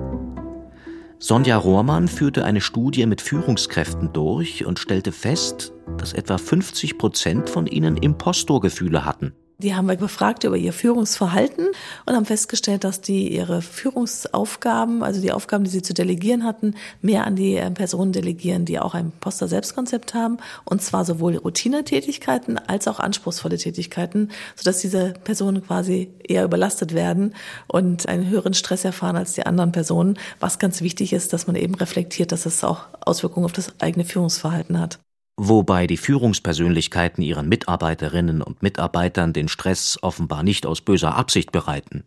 Sonja 1.22 1.58
Rohrmann 1.58 2.08
führte 2.08 2.46
eine 2.46 2.62
Studie 2.62 3.06
mit 3.06 3.20
Führungskräften 3.20 4.14
durch 4.14 4.66
und 4.66 4.80
stellte 4.80 5.12
fest, 5.12 5.74
dass 5.98 6.14
etwa 6.14 6.38
50 6.38 6.98
Prozent 6.98 7.50
von 7.50 7.68
ihnen 7.68 7.98
Impostorgefühle 7.98 9.04
hatten. 9.04 9.34
Die 9.62 9.76
haben 9.76 9.90
wir 9.90 9.98
befragt 9.98 10.46
über 10.46 10.56
ihr 10.56 10.72
Führungsverhalten 10.72 11.68
und 12.06 12.16
haben 12.16 12.24
festgestellt, 12.24 12.86
dass 12.86 13.02
die 13.02 13.36
ihre 13.36 13.62
Führungsaufgaben, 13.62 15.04
also 15.04 15.20
die 15.20 15.34
Aufgaben, 15.34 15.66
die 15.66 15.70
sie 15.70 15.82
zu 15.82 15.94
delegieren 15.94 16.46
hatten, 16.46 16.76
mehr 17.02 17.28
an 17.28 17.36
die 17.36 17.58
äh, 17.58 17.70
Personen 17.70 18.14
delegieren, 18.14 18.64
die 18.64 18.80
auch 18.80 18.94
ein 18.94 19.12
Poster-Selbstkonzept 19.20 20.14
haben. 20.14 20.38
Und 20.64 20.82
zwar 20.82 21.04
sowohl 21.04 21.36
Routinetätigkeiten 21.36 22.58
als 22.58 22.88
auch 22.88 23.02
anspruchsvolle 23.02 23.58
Tätigkeiten, 23.58 24.30
sodass 24.56 24.80
diese 24.80 25.12
Personen 25.26 25.62
quasi 25.62 26.10
eher 26.26 26.46
überlastet 26.46 26.94
werden 26.94 27.36
und 27.68 28.08
einen 28.08 28.30
höheren 28.30 28.54
Stress 28.54 28.86
erfahren 28.86 29.18
als 29.18 29.34
die 29.34 29.46
anderen 29.46 29.74
Personen. 29.74 30.18
Was 30.40 30.60
ganz 30.60 30.80
wichtig 30.80 31.12
ist, 31.12 31.34
dass 31.34 31.48
man 31.48 31.58
eben 31.58 31.76
reflektiert, 31.76 32.32
dass 32.32 32.46
es 32.46 32.64
auch 32.64 32.86
Auswirkungen 33.02 33.46
auf 33.46 33.52
das 33.52 33.74
eigene 33.82 34.06
Führungsverhalten 34.06 34.80
hat 34.80 35.00
wobei 35.42 35.88
die 35.88 35.98
Führungspersönlichkeiten 35.98 37.24
ihren 37.24 37.48
Mitarbeiterinnen 37.48 38.42
und 38.42 38.62
Mitarbeitern 38.62 39.32
den 39.32 39.48
Stress 39.48 39.98
offenbar 40.02 40.44
nicht 40.44 40.66
aus 40.66 40.82
böser 40.82 41.16
Absicht 41.16 41.54
bereiten. 41.54 42.04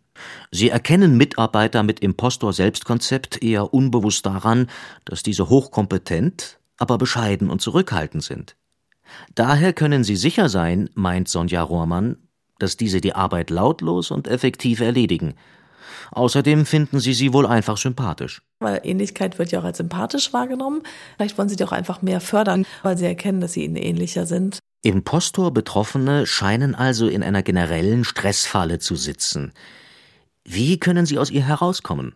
Sie 0.51 0.69
erkennen 0.69 1.17
Mitarbeiter 1.17 1.81
mit 1.81 1.99
Impostor-Selbstkonzept 1.99 3.41
eher 3.41 3.73
unbewusst 3.73 4.27
daran, 4.27 4.67
dass 5.03 5.23
diese 5.23 5.49
hochkompetent, 5.49 6.59
aber 6.77 6.99
bescheiden 6.99 7.49
und 7.49 7.59
zurückhaltend 7.59 8.23
sind. 8.23 8.55
Daher 9.33 9.73
können 9.73 10.03
Sie 10.03 10.15
sicher 10.15 10.47
sein, 10.47 10.89
meint 10.93 11.27
Sonja 11.27 11.63
Rohrmann, 11.63 12.17
dass 12.59 12.77
diese 12.77 13.01
die 13.01 13.15
Arbeit 13.15 13.49
lautlos 13.49 14.11
und 14.11 14.27
effektiv 14.27 14.79
erledigen. 14.79 15.33
Außerdem 16.11 16.65
finden 16.65 16.99
sie 16.99 17.13
sie 17.13 17.33
wohl 17.33 17.45
einfach 17.45 17.77
sympathisch. 17.77 18.41
Weil 18.59 18.81
Ähnlichkeit 18.83 19.39
wird 19.39 19.51
ja 19.51 19.59
auch 19.59 19.63
als 19.63 19.77
sympathisch 19.77 20.33
wahrgenommen. 20.33 20.83
Vielleicht 21.17 21.37
wollen 21.37 21.49
sie 21.49 21.55
die 21.55 21.63
auch 21.63 21.71
einfach 21.71 22.01
mehr 22.01 22.21
fördern, 22.21 22.65
weil 22.81 22.97
sie 22.97 23.05
erkennen, 23.05 23.41
dass 23.41 23.53
sie 23.53 23.63
ihnen 23.63 23.75
ähnlicher 23.75 24.25
sind. 24.25 24.59
Impostor-Betroffene 24.83 26.25
scheinen 26.25 26.75
also 26.75 27.07
in 27.07 27.23
einer 27.23 27.41
generellen 27.41 28.03
Stressfalle 28.03 28.79
zu 28.79 28.95
sitzen. 28.95 29.53
Wie 30.43 30.77
können 30.77 31.05
sie 31.05 31.17
aus 31.17 31.29
ihr 31.29 31.45
herauskommen? 31.45 32.15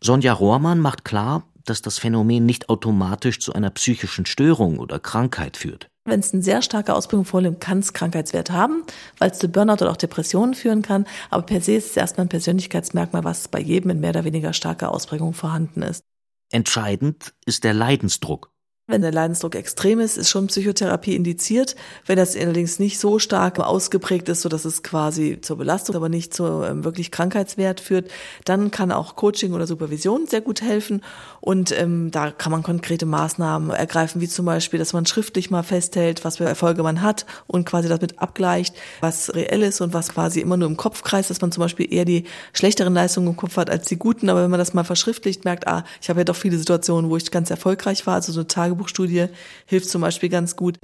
Sonja 0.00 0.32
Rohrmann 0.32 0.80
macht 0.80 1.04
klar, 1.04 1.44
dass 1.64 1.80
das 1.80 1.98
Phänomen 1.98 2.44
nicht 2.44 2.68
automatisch 2.68 3.38
zu 3.38 3.52
einer 3.52 3.70
psychischen 3.70 4.26
Störung 4.26 4.80
oder 4.80 4.98
Krankheit 4.98 5.56
führt. 5.56 5.91
Wenn 6.04 6.20
es 6.20 6.32
eine 6.32 6.42
sehr 6.42 6.62
starke 6.62 6.94
Ausprägung 6.94 7.24
vorliegt, 7.24 7.60
kann 7.60 7.78
es 7.78 7.92
Krankheitswert 7.92 8.50
haben, 8.50 8.82
weil 9.18 9.30
es 9.30 9.38
zu 9.38 9.48
Burnout 9.48 9.74
oder 9.74 9.92
auch 9.92 9.96
Depressionen 9.96 10.54
führen 10.54 10.82
kann. 10.82 11.06
Aber 11.30 11.44
per 11.44 11.60
se 11.60 11.74
ist 11.74 11.90
es 11.90 11.96
erstmal 11.96 12.26
ein 12.26 12.28
Persönlichkeitsmerkmal, 12.28 13.22
was 13.22 13.46
bei 13.46 13.60
jedem 13.60 13.90
in 13.90 14.00
mehr 14.00 14.10
oder 14.10 14.24
weniger 14.24 14.52
starker 14.52 14.92
Ausprägung 14.92 15.32
vorhanden 15.32 15.82
ist. 15.82 16.04
Entscheidend 16.50 17.34
ist 17.46 17.64
der 17.64 17.72
Leidensdruck. 17.72 18.51
Wenn 18.92 19.00
der 19.00 19.10
Leidensdruck 19.10 19.54
extrem 19.54 20.00
ist, 20.00 20.18
ist 20.18 20.28
schon 20.28 20.48
Psychotherapie 20.48 21.16
indiziert. 21.16 21.76
Wenn 22.04 22.18
das 22.18 22.36
allerdings 22.36 22.78
nicht 22.78 23.00
so 23.00 23.18
stark 23.18 23.58
ausgeprägt 23.58 24.28
ist, 24.28 24.42
so 24.42 24.50
dass 24.50 24.66
es 24.66 24.82
quasi 24.82 25.38
zur 25.40 25.56
Belastung, 25.56 25.96
aber 25.96 26.10
nicht 26.10 26.34
zu 26.34 26.62
ähm, 26.62 26.84
wirklich 26.84 27.10
Krankheitswert 27.10 27.80
führt, 27.80 28.10
dann 28.44 28.70
kann 28.70 28.92
auch 28.92 29.16
Coaching 29.16 29.54
oder 29.54 29.66
Supervision 29.66 30.26
sehr 30.26 30.42
gut 30.42 30.60
helfen. 30.60 31.00
Und 31.40 31.72
ähm, 31.72 32.10
da 32.10 32.32
kann 32.32 32.52
man 32.52 32.62
konkrete 32.62 33.06
Maßnahmen 33.06 33.70
ergreifen, 33.70 34.20
wie 34.20 34.28
zum 34.28 34.44
Beispiel, 34.44 34.78
dass 34.78 34.92
man 34.92 35.06
schriftlich 35.06 35.50
mal 35.50 35.62
festhält, 35.62 36.22
was 36.22 36.36
für 36.36 36.44
Erfolge 36.44 36.82
man 36.82 37.00
hat 37.00 37.24
und 37.46 37.64
quasi 37.64 37.88
damit 37.88 38.18
abgleicht, 38.18 38.74
was 39.00 39.34
reell 39.34 39.62
ist 39.62 39.80
und 39.80 39.94
was 39.94 40.10
quasi 40.10 40.40
immer 40.40 40.58
nur 40.58 40.68
im 40.68 40.76
Kopf 40.76 41.02
kreist, 41.02 41.30
dass 41.30 41.40
man 41.40 41.50
zum 41.50 41.62
Beispiel 41.62 41.90
eher 41.90 42.04
die 42.04 42.24
schlechteren 42.52 42.92
Leistungen 42.92 43.28
im 43.28 43.36
Kopf 43.36 43.56
hat 43.56 43.70
als 43.70 43.86
die 43.86 43.96
guten. 43.96 44.28
Aber 44.28 44.42
wenn 44.42 44.50
man 44.50 44.58
das 44.58 44.74
mal 44.74 44.84
verschriftlicht, 44.84 45.46
merkt, 45.46 45.66
ah, 45.66 45.82
ich 46.02 46.10
habe 46.10 46.20
ja 46.20 46.24
doch 46.24 46.36
viele 46.36 46.58
Situationen, 46.58 47.08
wo 47.08 47.16
ich 47.16 47.30
ganz 47.30 47.48
erfolgreich 47.48 48.06
war, 48.06 48.16
also 48.16 48.32
so 48.32 48.40
eine 48.40 48.48
Tage 48.48 48.81
Tagebuchstudie 48.82 49.26
hilft 49.66 49.88
zum 49.88 50.02
Beispiel 50.02 50.28
ganz 50.28 50.56
gut. 50.56 50.78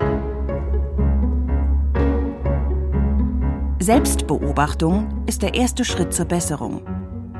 Selbstbeobachtung 3.80 5.24
ist 5.26 5.42
der 5.42 5.54
erste 5.54 5.84
Schritt 5.84 6.12
zur 6.12 6.26
Besserung. 6.26 6.82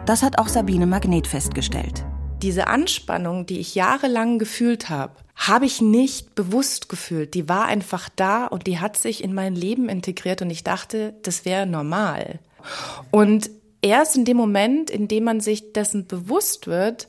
Das 0.07 0.23
hat 0.23 0.39
auch 0.39 0.49
Sabine 0.49 0.87
Magnet 0.87 1.27
festgestellt. 1.27 2.05
Diese 2.41 2.69
Anspannung, 2.69 3.47
die 3.47 3.59
ich 3.59 3.75
jahrelang 3.75 4.39
gefühlt 4.39 4.89
habe, 4.89 5.15
habe 5.35 5.67
ich 5.67 5.81
nicht 5.81 6.35
bewusst 6.35 6.89
gefühlt. 6.89 7.35
Die 7.35 7.49
war 7.49 7.67
einfach 7.67 8.09
da 8.15 8.47
und 8.47 8.67
die 8.67 8.79
hat 8.79 8.97
sich 8.97 9.23
in 9.23 9.35
mein 9.35 9.55
Leben 9.55 9.89
integriert 9.89 10.41
und 10.41 10.51
ich 10.51 10.65
dachte, 10.65 11.15
das 11.23 11.45
wäre 11.45 11.67
normal. 11.67 12.39
Und 13.11 13.51
erst 13.83 14.17
in 14.17 14.25
dem 14.25 14.37
Moment, 14.37 14.89
in 14.89 15.09
dem 15.09 15.25
man 15.25 15.41
sich 15.41 15.73
dessen 15.73 16.07
bewusst 16.07 16.69
wird, 16.69 17.09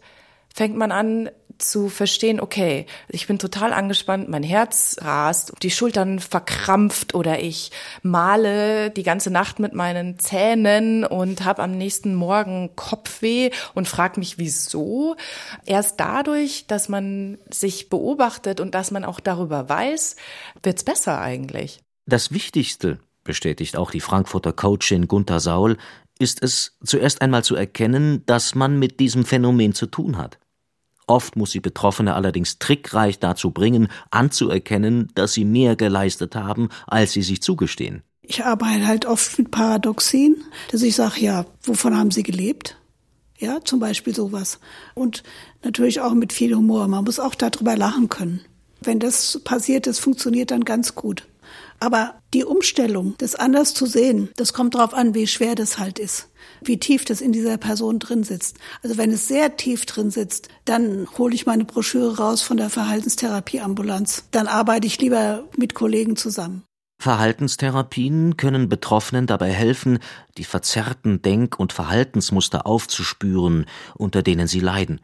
fängt 0.54 0.76
man 0.76 0.92
an, 0.92 1.30
zu 1.60 1.90
verstehen, 1.90 2.40
okay, 2.40 2.86
ich 3.10 3.28
bin 3.28 3.38
total 3.38 3.74
angespannt, 3.74 4.30
mein 4.30 4.44
Herz 4.44 4.98
rast, 5.02 5.54
die 5.62 5.72
Schultern 5.72 6.20
verkrampft 6.20 7.14
oder 7.14 7.40
ich 7.42 7.72
male 8.02 8.90
die 8.90 9.04
ganze 9.04 9.30
Nacht 9.30 9.60
mit 9.60 9.74
meinen 9.74 10.18
Zähnen 10.20 11.04
und 11.04 11.44
habe 11.46 11.62
am 11.62 11.78
nächsten 11.78 12.16
Morgen 12.16 12.76
Kopfweh 12.76 13.52
und 13.76 13.88
frage 13.88 14.20
mich, 14.20 14.38
wieso. 14.38 15.16
Erst 15.66 16.00
dadurch, 16.00 16.66
dass 16.68 16.90
man 16.90 17.38
sich 17.50 17.90
beobachtet 17.90 18.60
und 18.60 18.74
dass 18.74 18.92
man 18.92 19.04
auch 19.04 19.20
darüber 19.20 19.70
weiß, 19.70 20.16
wird's 20.64 20.84
besser 20.84 21.20
eigentlich. 21.20 21.82
Das 22.06 22.32
Wichtigste, 22.32 23.00
bestätigt 23.24 23.78
auch 23.78 23.92
die 23.92 24.02
Frankfurter 24.02 24.54
Coachin 24.54 25.08
Gunther 25.08 25.40
Saul, 25.40 25.78
ist 26.20 26.44
es 26.44 26.78
zuerst 26.84 27.22
einmal 27.22 27.44
zu 27.44 27.56
erkennen, 27.56 28.24
dass 28.26 28.56
man 28.56 28.78
mit 28.78 29.00
diesem 29.00 29.26
Phänomen 29.26 29.74
zu 29.74 29.86
tun 29.86 30.18
hat. 30.18 30.38
Oft 31.10 31.36
muss 31.36 31.52
sie 31.52 31.60
Betroffene 31.60 32.14
allerdings 32.14 32.60
trickreich 32.60 33.18
dazu 33.18 33.50
bringen, 33.50 33.88
anzuerkennen, 34.12 35.10
dass 35.16 35.34
sie 35.34 35.44
mehr 35.44 35.76
geleistet 35.76 36.36
haben, 36.36 36.70
als 36.86 37.14
sie 37.14 37.24
sich 37.24 37.42
zugestehen. 37.42 38.04
Ich 38.22 38.46
arbeite 38.46 38.86
halt 38.86 39.08
oft 39.08 39.40
mit 39.40 39.50
Paradoxien, 39.50 40.44
dass 40.72 40.84
ich 40.84 40.96
sage, 40.96 41.20
ja, 41.22 41.48
wovon 41.64 41.98
haben 41.98 42.12
sie 42.12 42.22
gelebt? 42.22 42.78
Ja, 43.40 43.58
zum 43.64 43.80
Beispiel 43.80 44.14
sowas. 44.14 44.60
Und 44.94 45.24
natürlich 45.64 46.00
auch 46.00 46.14
mit 46.14 46.32
viel 46.32 46.54
Humor. 46.54 46.88
Man 46.88 47.06
muss 47.06 47.20
auch 47.20 47.34
darüber 47.34 47.76
lachen 47.76 48.10
können. 48.10 48.42
Wenn 48.82 49.00
das 49.00 49.40
passiert, 49.44 49.88
das 49.88 49.98
funktioniert 49.98 50.52
dann 50.52 50.64
ganz 50.64 50.94
gut. 50.94 51.26
Aber 51.80 52.16
die 52.34 52.44
Umstellung, 52.44 53.16
das 53.18 53.36
anders 53.36 53.74
zu 53.74 53.86
sehen, 53.86 54.30
das 54.36 54.54
kommt 54.54 54.76
darauf 54.76 54.94
an, 54.94 55.14
wie 55.16 55.28
schwer 55.28 55.56
das 55.56 55.80
halt 55.80 56.00
ist 56.00 56.30
wie 56.62 56.78
tief 56.78 57.06
das 57.06 57.22
in 57.22 57.32
dieser 57.32 57.58
Person 57.58 58.00
drin 58.00 58.24
sitzt. 58.24 58.58
Also 58.84 58.98
wenn 58.98 59.12
es 59.12 59.28
sehr 59.28 59.58
tief 59.58 59.86
drin 59.86 60.12
sitzt, 60.12 60.50
dann 60.66 61.08
hole 61.18 61.36
ich 61.36 61.46
meine 61.46 61.66
Broschüre 61.66 62.18
raus 62.18 62.42
von 62.42 62.58
der 62.58 62.70
Verhaltenstherapieambulanz. 62.70 64.26
Dann 64.32 64.48
arbeite 64.48 64.88
ich 64.88 65.00
lieber 65.00 65.44
mit 65.58 65.74
Kollegen 65.74 66.16
zusammen. 66.16 66.64
Verhaltenstherapien 67.02 68.36
können 68.36 68.68
Betroffenen 68.68 69.26
dabei 69.26 69.52
helfen, 69.52 70.00
die 70.38 70.44
verzerrten 70.44 71.22
Denk- 71.22 71.58
und 71.58 71.72
Verhaltensmuster 71.72 72.68
aufzuspüren, 72.68 73.66
unter 73.96 74.22
denen 74.22 74.48
sie 74.48 74.60
leiden. 74.60 75.00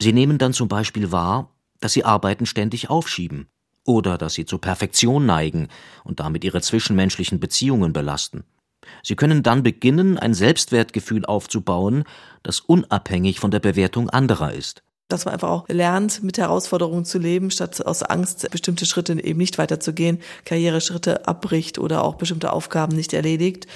Sie 0.00 0.12
nehmen 0.12 0.36
dann 0.36 0.52
zum 0.52 0.68
Beispiel 0.68 1.10
wahr, 1.10 1.50
dass 1.80 1.94
sie 1.94 2.04
Arbeiten 2.04 2.44
ständig 2.44 2.90
aufschieben 2.90 3.48
oder 3.84 4.18
dass 4.18 4.34
sie 4.34 4.44
zur 4.44 4.60
Perfektion 4.60 5.26
neigen 5.26 5.68
und 6.04 6.20
damit 6.20 6.44
ihre 6.44 6.60
zwischenmenschlichen 6.60 7.40
Beziehungen 7.40 7.92
belasten. 7.92 8.44
Sie 9.02 9.16
können 9.16 9.42
dann 9.42 9.62
beginnen, 9.62 10.18
ein 10.18 10.34
Selbstwertgefühl 10.34 11.24
aufzubauen, 11.24 12.04
das 12.42 12.60
unabhängig 12.60 13.40
von 13.40 13.50
der 13.50 13.60
Bewertung 13.60 14.10
anderer 14.10 14.52
ist. 14.52 14.82
Dass 15.12 15.24
man 15.26 15.34
einfach 15.34 15.50
auch 15.50 15.68
lernt, 15.68 16.22
mit 16.22 16.38
Herausforderungen 16.38 17.04
zu 17.04 17.18
leben, 17.18 17.50
statt 17.50 17.84
aus 17.84 18.02
Angst 18.02 18.50
bestimmte 18.50 18.86
Schritte 18.86 19.12
eben 19.22 19.38
nicht 19.38 19.58
weiterzugehen, 19.58 20.18
Karriereschritte 20.44 21.28
abbricht 21.28 21.78
oder 21.78 22.02
auch 22.02 22.14
bestimmte 22.14 22.52
Aufgaben 22.52 22.96
nicht 22.96 23.12
erledigt. 23.12 23.66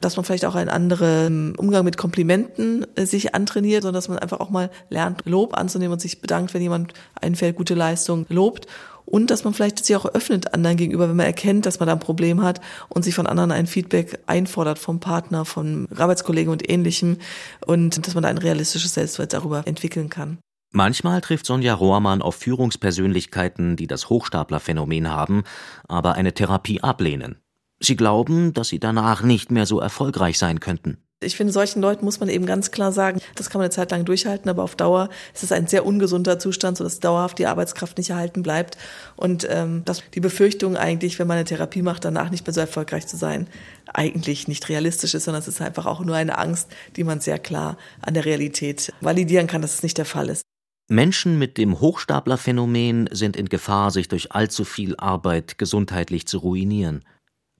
Dass 0.00 0.16
man 0.16 0.24
vielleicht 0.24 0.44
auch 0.44 0.54
einen 0.54 0.70
anderen 0.70 1.54
Umgang 1.56 1.84
mit 1.84 1.96
Komplimenten 1.96 2.86
äh, 2.96 3.06
sich 3.06 3.34
antrainiert, 3.34 3.82
sondern 3.82 3.98
dass 3.98 4.08
man 4.08 4.18
einfach 4.18 4.40
auch 4.40 4.50
mal 4.50 4.70
lernt, 4.88 5.22
Lob 5.26 5.56
anzunehmen 5.56 5.92
und 5.92 6.00
sich 6.00 6.20
bedankt, 6.20 6.54
wenn 6.54 6.62
jemand 6.62 6.92
einen 7.20 7.36
Feld 7.36 7.56
gute 7.56 7.74
Leistung 7.74 8.26
lobt 8.28 8.66
und 9.10 9.30
dass 9.30 9.44
man 9.44 9.52
vielleicht 9.52 9.84
sich 9.84 9.96
auch 9.96 10.06
öffnet 10.06 10.54
anderen 10.54 10.76
gegenüber, 10.76 11.08
wenn 11.08 11.16
man 11.16 11.26
erkennt, 11.26 11.66
dass 11.66 11.80
man 11.80 11.88
da 11.88 11.94
ein 11.94 12.00
Problem 12.00 12.42
hat 12.42 12.60
und 12.88 13.04
sich 13.04 13.14
von 13.14 13.26
anderen 13.26 13.50
ein 13.50 13.66
Feedback 13.66 14.20
einfordert 14.26 14.78
vom 14.78 15.00
Partner, 15.00 15.44
vom 15.44 15.88
Arbeitskollegen 15.94 16.52
und 16.52 16.68
ähnlichem 16.70 17.18
und 17.66 18.06
dass 18.06 18.14
man 18.14 18.22
da 18.22 18.28
ein 18.28 18.38
realistisches 18.38 18.94
Selbstwert 18.94 19.32
darüber 19.32 19.66
entwickeln 19.66 20.08
kann. 20.08 20.38
Manchmal 20.72 21.20
trifft 21.20 21.46
Sonja 21.46 21.74
Rohrmann 21.74 22.22
auf 22.22 22.36
Führungspersönlichkeiten, 22.36 23.76
die 23.76 23.88
das 23.88 24.08
Hochstaplerphänomen 24.08 25.10
haben, 25.10 25.42
aber 25.88 26.14
eine 26.14 26.32
Therapie 26.32 26.80
ablehnen. 26.80 27.40
Sie 27.80 27.96
glauben, 27.96 28.52
dass 28.52 28.68
sie 28.68 28.78
danach 28.78 29.22
nicht 29.22 29.50
mehr 29.50 29.66
so 29.66 29.80
erfolgreich 29.80 30.38
sein 30.38 30.60
könnten. 30.60 30.98
Ich 31.22 31.36
finde, 31.36 31.52
solchen 31.52 31.82
Leuten 31.82 32.04
muss 32.06 32.20
man 32.20 32.30
eben 32.30 32.46
ganz 32.46 32.70
klar 32.70 32.92
sagen, 32.92 33.20
das 33.34 33.50
kann 33.50 33.58
man 33.58 33.64
eine 33.64 33.70
Zeit 33.70 33.90
lang 33.90 34.06
durchhalten, 34.06 34.48
aber 34.48 34.62
auf 34.62 34.74
Dauer 34.74 35.10
ist 35.34 35.42
es 35.42 35.52
ein 35.52 35.66
sehr 35.66 35.84
ungesunder 35.84 36.38
Zustand, 36.38 36.78
sodass 36.78 37.00
dauerhaft 37.00 37.38
die 37.38 37.46
Arbeitskraft 37.46 37.98
nicht 37.98 38.08
erhalten 38.08 38.42
bleibt. 38.42 38.78
Und 39.16 39.46
ähm, 39.50 39.82
dass 39.84 40.02
die 40.14 40.20
Befürchtung 40.20 40.76
eigentlich, 40.76 41.18
wenn 41.18 41.26
man 41.26 41.36
eine 41.36 41.44
Therapie 41.44 41.82
macht, 41.82 42.06
danach 42.06 42.30
nicht 42.30 42.46
mehr 42.46 42.54
so 42.54 42.60
erfolgreich 42.60 43.06
zu 43.06 43.18
sein, 43.18 43.48
eigentlich 43.92 44.48
nicht 44.48 44.68
realistisch 44.70 45.12
ist, 45.12 45.24
sondern 45.24 45.42
es 45.42 45.48
ist 45.48 45.60
einfach 45.60 45.84
auch 45.84 46.00
nur 46.00 46.16
eine 46.16 46.38
Angst, 46.38 46.68
die 46.96 47.04
man 47.04 47.20
sehr 47.20 47.38
klar 47.38 47.76
an 48.00 48.14
der 48.14 48.24
Realität 48.24 48.90
validieren 49.02 49.46
kann, 49.46 49.60
dass 49.60 49.74
es 49.74 49.82
nicht 49.82 49.98
der 49.98 50.06
Fall 50.06 50.30
ist. 50.30 50.42
Menschen 50.90 51.38
mit 51.38 51.56
dem 51.56 51.78
Hochstaplerphänomen 51.78 53.08
sind 53.12 53.36
in 53.36 53.48
Gefahr, 53.48 53.92
sich 53.92 54.08
durch 54.08 54.32
allzu 54.32 54.64
viel 54.64 54.96
Arbeit 54.96 55.56
gesundheitlich 55.56 56.26
zu 56.26 56.38
ruinieren. 56.38 57.04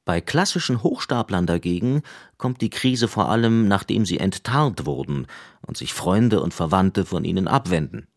Bei 0.04 0.20
klassischen 0.20 0.82
Hochstaplern 0.82 1.46
dagegen 1.46 2.02
kommt 2.38 2.60
die 2.60 2.70
Krise 2.70 3.06
vor 3.06 3.28
allem, 3.28 3.68
nachdem 3.68 4.04
sie 4.04 4.18
enttarnt 4.18 4.84
wurden 4.84 5.28
und 5.64 5.76
sich 5.76 5.94
Freunde 5.94 6.42
und 6.42 6.52
Verwandte 6.52 7.06
von 7.06 7.22
ihnen 7.22 7.46
abwenden. 7.46 8.08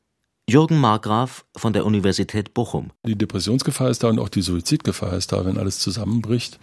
Jürgen 0.50 0.80
Markgraf 0.80 1.46
von 1.56 1.74
der 1.74 1.86
Universität 1.86 2.56
Bochum. 2.56 2.90
Die 3.06 3.16
Depressionsgefahr 3.16 3.92
ist 3.92 4.04
da 4.04 4.10
und 4.10 4.18
auch 4.18 4.30
die 4.30 4.42
Suizidgefahr 4.42 5.14
ist 5.14 5.32
da, 5.32 5.46
wenn 5.46 5.60
alles 5.60 5.78
zusammenbricht 5.78 6.58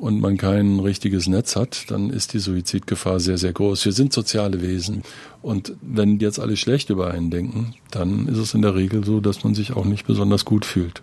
und 0.00 0.18
man 0.18 0.38
kein 0.38 0.80
richtiges 0.80 1.26
Netz 1.28 1.56
hat, 1.56 1.90
dann 1.90 2.08
ist 2.08 2.32
die 2.32 2.38
Suizidgefahr 2.38 3.20
sehr, 3.20 3.36
sehr 3.36 3.52
groß. 3.52 3.84
Wir 3.84 3.92
sind 3.92 4.14
soziale 4.14 4.62
Wesen. 4.62 5.02
Und 5.42 5.74
wenn 5.82 6.18
jetzt 6.20 6.40
alle 6.40 6.56
schlecht 6.56 6.88
über 6.88 7.10
einen 7.10 7.30
denken, 7.30 7.74
dann 7.90 8.26
ist 8.26 8.38
es 8.38 8.54
in 8.54 8.62
der 8.62 8.74
Regel 8.74 9.04
so, 9.04 9.20
dass 9.20 9.44
man 9.44 9.54
sich 9.54 9.76
auch 9.76 9.84
nicht 9.84 10.06
besonders 10.06 10.46
gut 10.46 10.64
fühlt. 10.64 11.02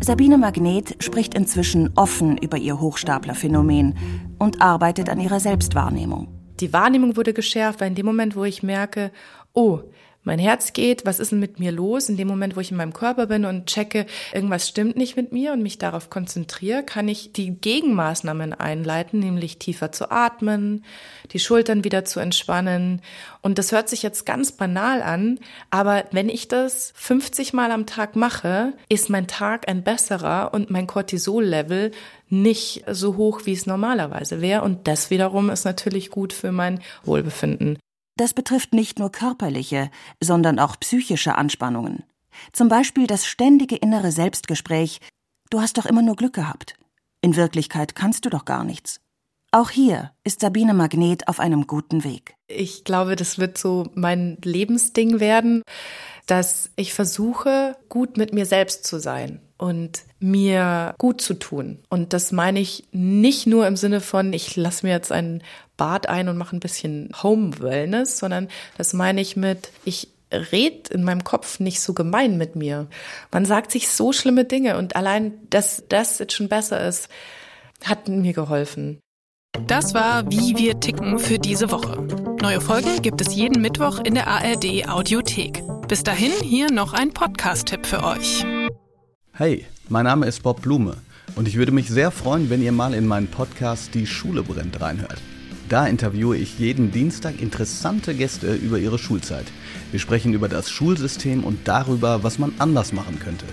Sabine 0.00 0.38
Magnet 0.38 0.96
spricht 0.98 1.34
inzwischen 1.34 1.90
offen 1.94 2.38
über 2.38 2.56
ihr 2.56 2.80
Hochstaplerphänomen 2.80 3.94
und 4.38 4.62
arbeitet 4.62 5.10
an 5.10 5.20
ihrer 5.20 5.38
Selbstwahrnehmung. 5.38 6.28
Die 6.60 6.72
Wahrnehmung 6.72 7.16
wurde 7.16 7.34
geschärft, 7.34 7.80
weil 7.80 7.88
in 7.88 7.94
dem 7.94 8.06
Moment, 8.06 8.36
wo 8.36 8.44
ich 8.44 8.62
merke, 8.62 9.12
oh, 9.52 9.80
mein 10.24 10.38
Herz 10.38 10.72
geht, 10.72 11.04
was 11.04 11.18
ist 11.18 11.32
denn 11.32 11.40
mit 11.40 11.58
mir 11.58 11.72
los? 11.72 12.08
In 12.08 12.16
dem 12.16 12.28
Moment, 12.28 12.54
wo 12.54 12.60
ich 12.60 12.70
in 12.70 12.76
meinem 12.76 12.92
Körper 12.92 13.26
bin 13.26 13.44
und 13.44 13.66
checke, 13.66 14.06
irgendwas 14.32 14.68
stimmt 14.68 14.96
nicht 14.96 15.16
mit 15.16 15.32
mir 15.32 15.52
und 15.52 15.62
mich 15.62 15.78
darauf 15.78 16.10
konzentriere, 16.10 16.84
kann 16.84 17.08
ich 17.08 17.32
die 17.32 17.50
Gegenmaßnahmen 17.50 18.54
einleiten, 18.54 19.18
nämlich 19.18 19.58
tiefer 19.58 19.90
zu 19.90 20.10
atmen, 20.10 20.84
die 21.32 21.40
Schultern 21.40 21.82
wieder 21.82 22.04
zu 22.04 22.20
entspannen. 22.20 23.02
Und 23.40 23.58
das 23.58 23.72
hört 23.72 23.88
sich 23.88 24.02
jetzt 24.02 24.24
ganz 24.24 24.52
banal 24.52 25.02
an, 25.02 25.40
aber 25.70 26.04
wenn 26.12 26.28
ich 26.28 26.46
das 26.46 26.92
50 26.94 27.52
Mal 27.52 27.72
am 27.72 27.86
Tag 27.86 28.14
mache, 28.14 28.74
ist 28.88 29.10
mein 29.10 29.26
Tag 29.26 29.68
ein 29.68 29.82
besserer 29.82 30.54
und 30.54 30.70
mein 30.70 30.86
Cortisol-Level 30.86 31.90
nicht 32.28 32.84
so 32.88 33.16
hoch, 33.16 33.42
wie 33.44 33.52
es 33.52 33.66
normalerweise 33.66 34.40
wäre. 34.40 34.62
Und 34.62 34.86
das 34.86 35.10
wiederum 35.10 35.50
ist 35.50 35.64
natürlich 35.64 36.10
gut 36.10 36.32
für 36.32 36.52
mein 36.52 36.80
Wohlbefinden. 37.04 37.78
Das 38.16 38.34
betrifft 38.34 38.74
nicht 38.74 38.98
nur 38.98 39.10
körperliche, 39.10 39.90
sondern 40.20 40.58
auch 40.58 40.78
psychische 40.80 41.36
Anspannungen. 41.36 42.04
Zum 42.52 42.68
Beispiel 42.68 43.06
das 43.06 43.26
ständige 43.26 43.76
innere 43.76 44.12
Selbstgespräch, 44.12 45.00
du 45.50 45.60
hast 45.60 45.78
doch 45.78 45.86
immer 45.86 46.02
nur 46.02 46.16
Glück 46.16 46.34
gehabt. 46.34 46.74
In 47.20 47.36
Wirklichkeit 47.36 47.94
kannst 47.94 48.24
du 48.24 48.30
doch 48.30 48.44
gar 48.44 48.64
nichts. 48.64 49.00
Auch 49.50 49.70
hier 49.70 50.12
ist 50.24 50.40
Sabine 50.40 50.72
Magnet 50.72 51.28
auf 51.28 51.38
einem 51.38 51.66
guten 51.66 52.04
Weg. 52.04 52.34
Ich 52.48 52.84
glaube, 52.84 53.16
das 53.16 53.38
wird 53.38 53.58
so 53.58 53.86
mein 53.94 54.38
Lebensding 54.42 55.20
werden, 55.20 55.62
dass 56.26 56.70
ich 56.76 56.94
versuche, 56.94 57.76
gut 57.90 58.16
mit 58.16 58.32
mir 58.32 58.46
selbst 58.46 58.86
zu 58.86 58.98
sein 58.98 59.42
und 59.62 60.02
mir 60.18 60.96
gut 60.98 61.20
zu 61.20 61.34
tun. 61.34 61.78
Und 61.88 62.12
das 62.12 62.32
meine 62.32 62.58
ich 62.58 62.82
nicht 62.90 63.46
nur 63.46 63.64
im 63.68 63.76
Sinne 63.76 64.00
von, 64.00 64.32
ich 64.32 64.56
lasse 64.56 64.84
mir 64.84 64.90
jetzt 64.92 65.12
ein 65.12 65.40
Bad 65.76 66.08
ein 66.08 66.28
und 66.28 66.36
mache 66.36 66.56
ein 66.56 66.60
bisschen 66.60 67.10
Home 67.22 67.60
Wellness, 67.60 68.18
sondern 68.18 68.48
das 68.76 68.92
meine 68.92 69.20
ich 69.20 69.36
mit, 69.36 69.70
ich 69.84 70.08
red 70.32 70.88
in 70.88 71.04
meinem 71.04 71.22
Kopf 71.22 71.60
nicht 71.60 71.80
so 71.80 71.94
gemein 71.94 72.38
mit 72.38 72.56
mir. 72.56 72.88
Man 73.30 73.44
sagt 73.44 73.70
sich 73.70 73.88
so 73.88 74.12
schlimme 74.12 74.44
Dinge 74.44 74.78
und 74.78 74.96
allein, 74.96 75.34
dass 75.48 75.84
das 75.88 76.18
jetzt 76.18 76.32
schon 76.32 76.48
besser 76.48 76.84
ist, 76.84 77.08
hat 77.84 78.08
mir 78.08 78.32
geholfen. 78.32 78.98
Das 79.68 79.94
war 79.94 80.28
Wie 80.28 80.56
wir 80.56 80.80
ticken 80.80 81.20
für 81.20 81.38
diese 81.38 81.70
Woche. 81.70 82.02
Neue 82.40 82.60
Folgen 82.60 83.00
gibt 83.00 83.20
es 83.20 83.32
jeden 83.32 83.62
Mittwoch 83.62 84.00
in 84.00 84.14
der 84.14 84.26
ARD 84.26 84.88
Audiothek. 84.88 85.62
Bis 85.86 86.02
dahin 86.02 86.32
hier 86.42 86.72
noch 86.72 86.94
ein 86.94 87.12
Podcast-Tipp 87.12 87.86
für 87.86 88.02
euch. 88.02 88.44
Hey, 89.34 89.64
mein 89.88 90.04
Name 90.04 90.26
ist 90.26 90.42
Bob 90.42 90.60
Blume 90.60 90.98
und 91.36 91.48
ich 91.48 91.56
würde 91.56 91.72
mich 91.72 91.88
sehr 91.88 92.10
freuen, 92.10 92.50
wenn 92.50 92.60
ihr 92.60 92.70
mal 92.70 92.92
in 92.92 93.06
meinen 93.06 93.28
Podcast 93.28 93.94
Die 93.94 94.06
Schule 94.06 94.42
brennt 94.42 94.78
reinhört. 94.78 95.22
Da 95.70 95.86
interviewe 95.86 96.36
ich 96.36 96.58
jeden 96.58 96.92
Dienstag 96.92 97.40
interessante 97.40 98.14
Gäste 98.14 98.52
über 98.52 98.78
ihre 98.78 98.98
Schulzeit. 98.98 99.46
Wir 99.90 100.00
sprechen 100.00 100.34
über 100.34 100.50
das 100.50 100.70
Schulsystem 100.70 101.44
und 101.44 101.66
darüber, 101.66 102.22
was 102.22 102.38
man 102.38 102.52
anders 102.58 102.92
machen 102.92 103.18
könnte. 103.20 103.46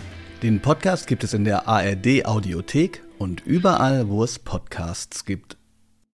Den 0.43 0.59
Podcast 0.59 1.07
gibt 1.07 1.23
es 1.23 1.33
in 1.33 1.45
der 1.45 1.69
ARD 1.69 2.25
Audiothek 2.25 3.01
und 3.17 3.45
überall, 3.45 4.09
wo 4.09 4.21
es 4.25 4.37
Podcasts 4.37 5.23
gibt. 5.23 5.58